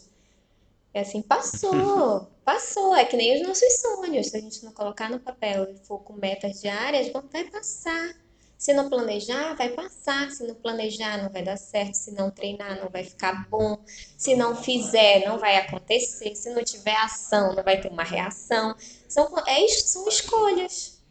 é 0.94 1.00
assim, 1.00 1.22
passou, 1.22 2.28
passou. 2.44 2.94
É 2.96 3.04
que 3.04 3.16
nem 3.16 3.40
os 3.40 3.46
nossos 3.48 3.80
sonhos. 3.80 4.28
Se 4.28 4.36
a 4.36 4.40
gente 4.40 4.64
não 4.64 4.72
colocar 4.72 5.10
no 5.10 5.20
papel 5.20 5.70
e 5.70 5.76
for 5.86 6.00
com 6.00 6.14
metas 6.14 6.60
diárias, 6.60 7.08
vão- 7.12 7.28
vai 7.32 7.44
passar. 7.50 8.14
Se 8.62 8.72
não 8.72 8.88
planejar, 8.88 9.57
vai 9.57 9.70
passar. 9.70 10.31
Se 10.31 10.46
não 10.46 10.55
planejar, 10.55 11.20
não 11.20 11.29
vai 11.29 11.42
dar 11.42 11.57
certo. 11.57 11.94
Se 11.94 12.12
não 12.12 12.31
treinar, 12.31 12.79
não 12.81 12.88
vai 12.88 13.03
ficar 13.03 13.48
bom. 13.48 13.77
Se 14.16 14.37
não 14.37 14.55
fizer, 14.55 15.27
não 15.27 15.37
vai 15.37 15.57
acontecer. 15.57 16.37
Se 16.37 16.48
não 16.51 16.62
tiver 16.62 16.94
ação, 16.94 17.57
não 17.57 17.64
vai 17.64 17.81
ter 17.81 17.90
uma 17.90 18.05
reação. 18.05 18.77
São, 19.09 19.37
é, 19.48 19.66
são 19.66 20.09
escolhas. 20.09 21.03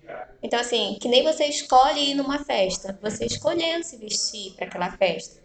Então, 0.42 0.58
assim, 0.58 0.98
que 1.02 1.10
nem 1.10 1.26
você 1.26 1.44
escolhe 1.44 2.12
ir 2.12 2.14
numa 2.14 2.42
festa. 2.46 2.98
Você 3.02 3.26
escolhendo 3.26 3.84
se 3.84 3.98
vestir 3.98 4.54
para 4.54 4.68
aquela 4.68 4.92
festa. 4.94 5.42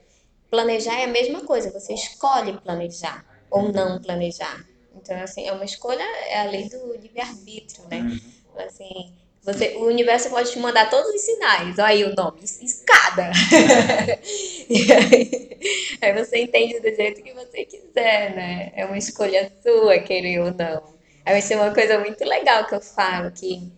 Planejar 0.48 1.00
é 1.00 1.04
a 1.06 1.08
mesma 1.08 1.40
coisa. 1.40 1.72
Você 1.72 1.92
escolhe 1.92 2.56
planejar 2.60 3.26
ou 3.50 3.72
não 3.72 4.00
planejar. 4.00 4.64
Então, 4.94 5.20
assim, 5.20 5.48
é 5.48 5.52
uma 5.52 5.64
escolha, 5.64 6.04
é 6.28 6.38
a 6.38 6.44
lei 6.44 6.68
do 6.68 6.92
livre-arbítrio, 6.98 7.82
né? 7.88 8.20
Assim, 8.58 9.12
você, 9.46 9.76
o 9.76 9.86
universo 9.86 10.28
pode 10.30 10.50
te 10.52 10.58
mandar 10.58 10.90
todos 10.90 11.08
os 11.14 11.20
sinais. 11.22 11.78
Olha 11.78 11.86
aí 11.88 12.04
o 12.04 12.14
nome, 12.14 12.40
es- 12.44 12.60
escada. 12.62 13.30
Aí, 13.30 14.18
aí 16.02 16.12
você 16.24 16.38
entende 16.42 16.80
do 16.80 16.94
jeito 16.94 17.22
que 17.22 17.32
você 17.32 17.64
quiser, 17.64 18.34
né? 18.34 18.72
É 18.74 18.84
uma 18.86 18.98
escolha 18.98 19.52
sua, 19.62 19.98
querer 20.00 20.40
ou 20.40 20.52
não. 20.52 20.82
Aí 21.24 21.32
vai 21.34 21.42
ser 21.42 21.56
uma 21.56 21.72
coisa 21.74 21.98
muito 21.98 22.24
legal 22.24 22.66
que 22.66 22.74
eu 22.74 22.80
falo, 22.80 23.30
que 23.32 23.70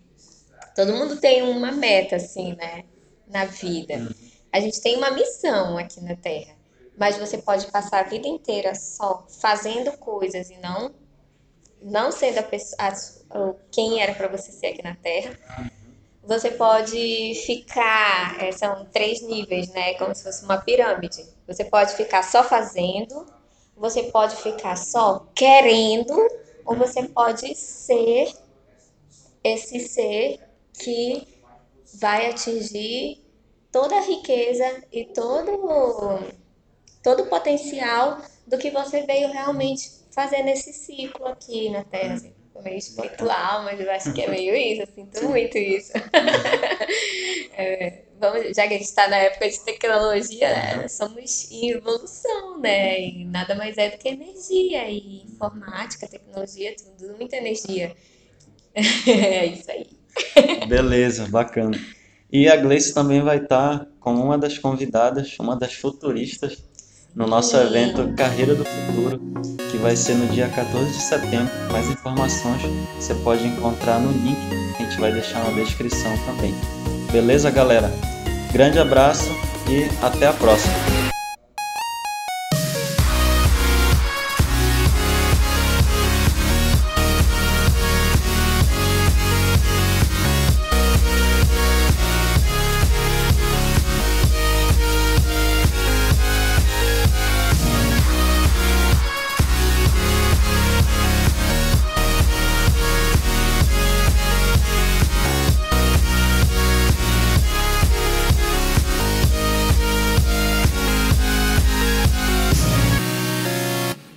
todo 0.74 0.92
mundo 0.94 1.20
tem 1.20 1.42
uma 1.42 1.72
meta, 1.72 2.16
assim, 2.16 2.54
né? 2.57 2.85
Na 3.28 3.44
vida. 3.46 4.09
A 4.52 4.61
gente 4.61 4.81
tem 4.81 4.96
uma 4.96 5.11
missão 5.11 5.78
aqui 5.78 6.00
na 6.02 6.16
Terra. 6.16 6.54
mas 6.96 7.16
você 7.18 7.38
pode 7.38 7.66
passar 7.70 8.00
a 8.00 8.09
vida 8.09 8.26
inteira 8.28 8.74
só 8.74 9.26
fazendo 9.40 9.92
coisas 9.98 10.50
e 10.50 10.57
não 10.59 10.94
não 11.83 12.11
sendo 12.12 12.38
a 12.38 12.42
pessoa, 12.42 12.76
a, 12.81 12.92
quem 13.71 14.03
era 14.03 14.14
para 14.14 14.29
você 14.29 14.53
ser 14.53 14.69
aqui 14.69 14.83
na 14.83 14.95
Terra. 14.97 15.38
Você 16.23 16.51
pode 16.51 17.35
ficar, 17.47 18.43
é, 18.43 18.53
são 18.53 18.85
três 18.87 19.23
níveis, 19.23 19.69
né? 19.69 19.95
Como 19.95 20.14
se 20.14 20.23
fosse 20.23 20.45
uma 20.45 20.59
pirâmide. 20.59 21.25
Você 21.47 21.64
pode 21.64 21.95
ficar 21.95 22.23
só 22.23 22.45
fazendo, 22.45 23.27
você 23.77 24.05
pode 24.05 24.37
ficar 24.37 24.77
só 24.77 25.27
querendo, 25.35 26.14
ou 26.67 26.77
você 26.77 27.09
pode 27.09 27.55
ser 27.55 28.31
esse 29.43 29.81
ser 29.81 30.41
que 30.75 31.27
vai 31.95 32.29
atingir 32.29 33.25
toda 33.73 33.97
a 33.97 34.03
riqueza 34.03 34.85
e 34.93 35.05
todo 35.07 36.21
todo 37.03 37.23
o 37.23 37.27
potencial 37.27 38.19
do 38.47 38.59
que 38.59 38.71
você 38.71 39.03
veio 39.03 39.33
realmente 39.33 39.91
fazer 40.11 40.43
nesse 40.43 40.73
ciclo 40.73 41.27
aqui 41.27 41.71
na 41.71 41.85
Terra. 41.85 42.21
Meio 42.62 42.77
espiritual, 42.77 43.62
mas 43.62 43.81
eu 43.81 43.90
acho 43.90 44.12
que 44.12 44.23
é 44.23 44.29
meio 44.29 44.55
isso, 44.55 44.83
eu 44.83 44.87
sinto 44.87 45.29
muito 45.29 45.57
isso. 45.57 45.92
é, 47.57 48.03
vamos, 48.21 48.57
já 48.57 48.66
que 48.66 48.75
a 48.75 48.79
gente 48.79 48.83
está 48.83 49.09
na 49.09 49.16
época 49.16 49.49
de 49.49 49.61
tecnologia, 49.61 50.49
né, 50.49 50.88
somos 50.88 51.51
em 51.51 51.71
evolução, 51.71 52.59
né? 52.61 53.01
E 53.01 53.25
nada 53.25 53.55
mais 53.55 53.79
é 53.79 53.90
do 53.90 53.99
que 53.99 54.09
energia 54.09 54.90
e 54.90 55.23
informática, 55.23 56.07
tecnologia, 56.07 56.75
tudo, 56.77 57.16
muita 57.16 57.37
energia. 57.37 57.94
é 58.75 59.47
isso 59.47 59.71
aí. 59.71 59.87
Beleza, 60.66 61.27
bacana. 61.29 61.79
E 62.31 62.49
a 62.49 62.57
Gleice 62.57 62.92
também 62.92 63.23
vai 63.23 63.38
estar 63.38 63.87
como 64.01 64.23
uma 64.23 64.37
das 64.37 64.59
convidadas, 64.59 65.37
uma 65.38 65.57
das 65.57 65.75
futuristas 65.75 66.62
no 67.18 67.26
nosso 67.26 67.57
evento 67.57 68.14
Carreira 68.16 68.54
do 68.54 68.64
Futuro, 68.64 69.20
que 69.72 69.76
vai 69.76 69.96
ser 69.96 70.14
no 70.14 70.28
dia 70.28 70.48
14 70.48 70.92
de 70.92 71.02
setembro. 71.02 71.52
Mais 71.72 71.90
informações 71.90 72.62
você 72.94 73.12
pode 73.16 73.44
encontrar 73.44 73.98
no 73.98 74.12
link 74.12 74.38
que 74.76 74.85
a 74.85 74.87
gente 74.87 75.00
vai 75.00 75.11
deixar 75.11 75.42
na 75.42 75.50
descrição 75.50 76.16
também. 76.24 76.54
Beleza, 77.11 77.50
galera? 77.50 77.92
Grande 78.52 78.78
abraço 78.78 79.28
e 79.68 79.90
até 80.00 80.28
a 80.28 80.33
próxima! 80.33 81.17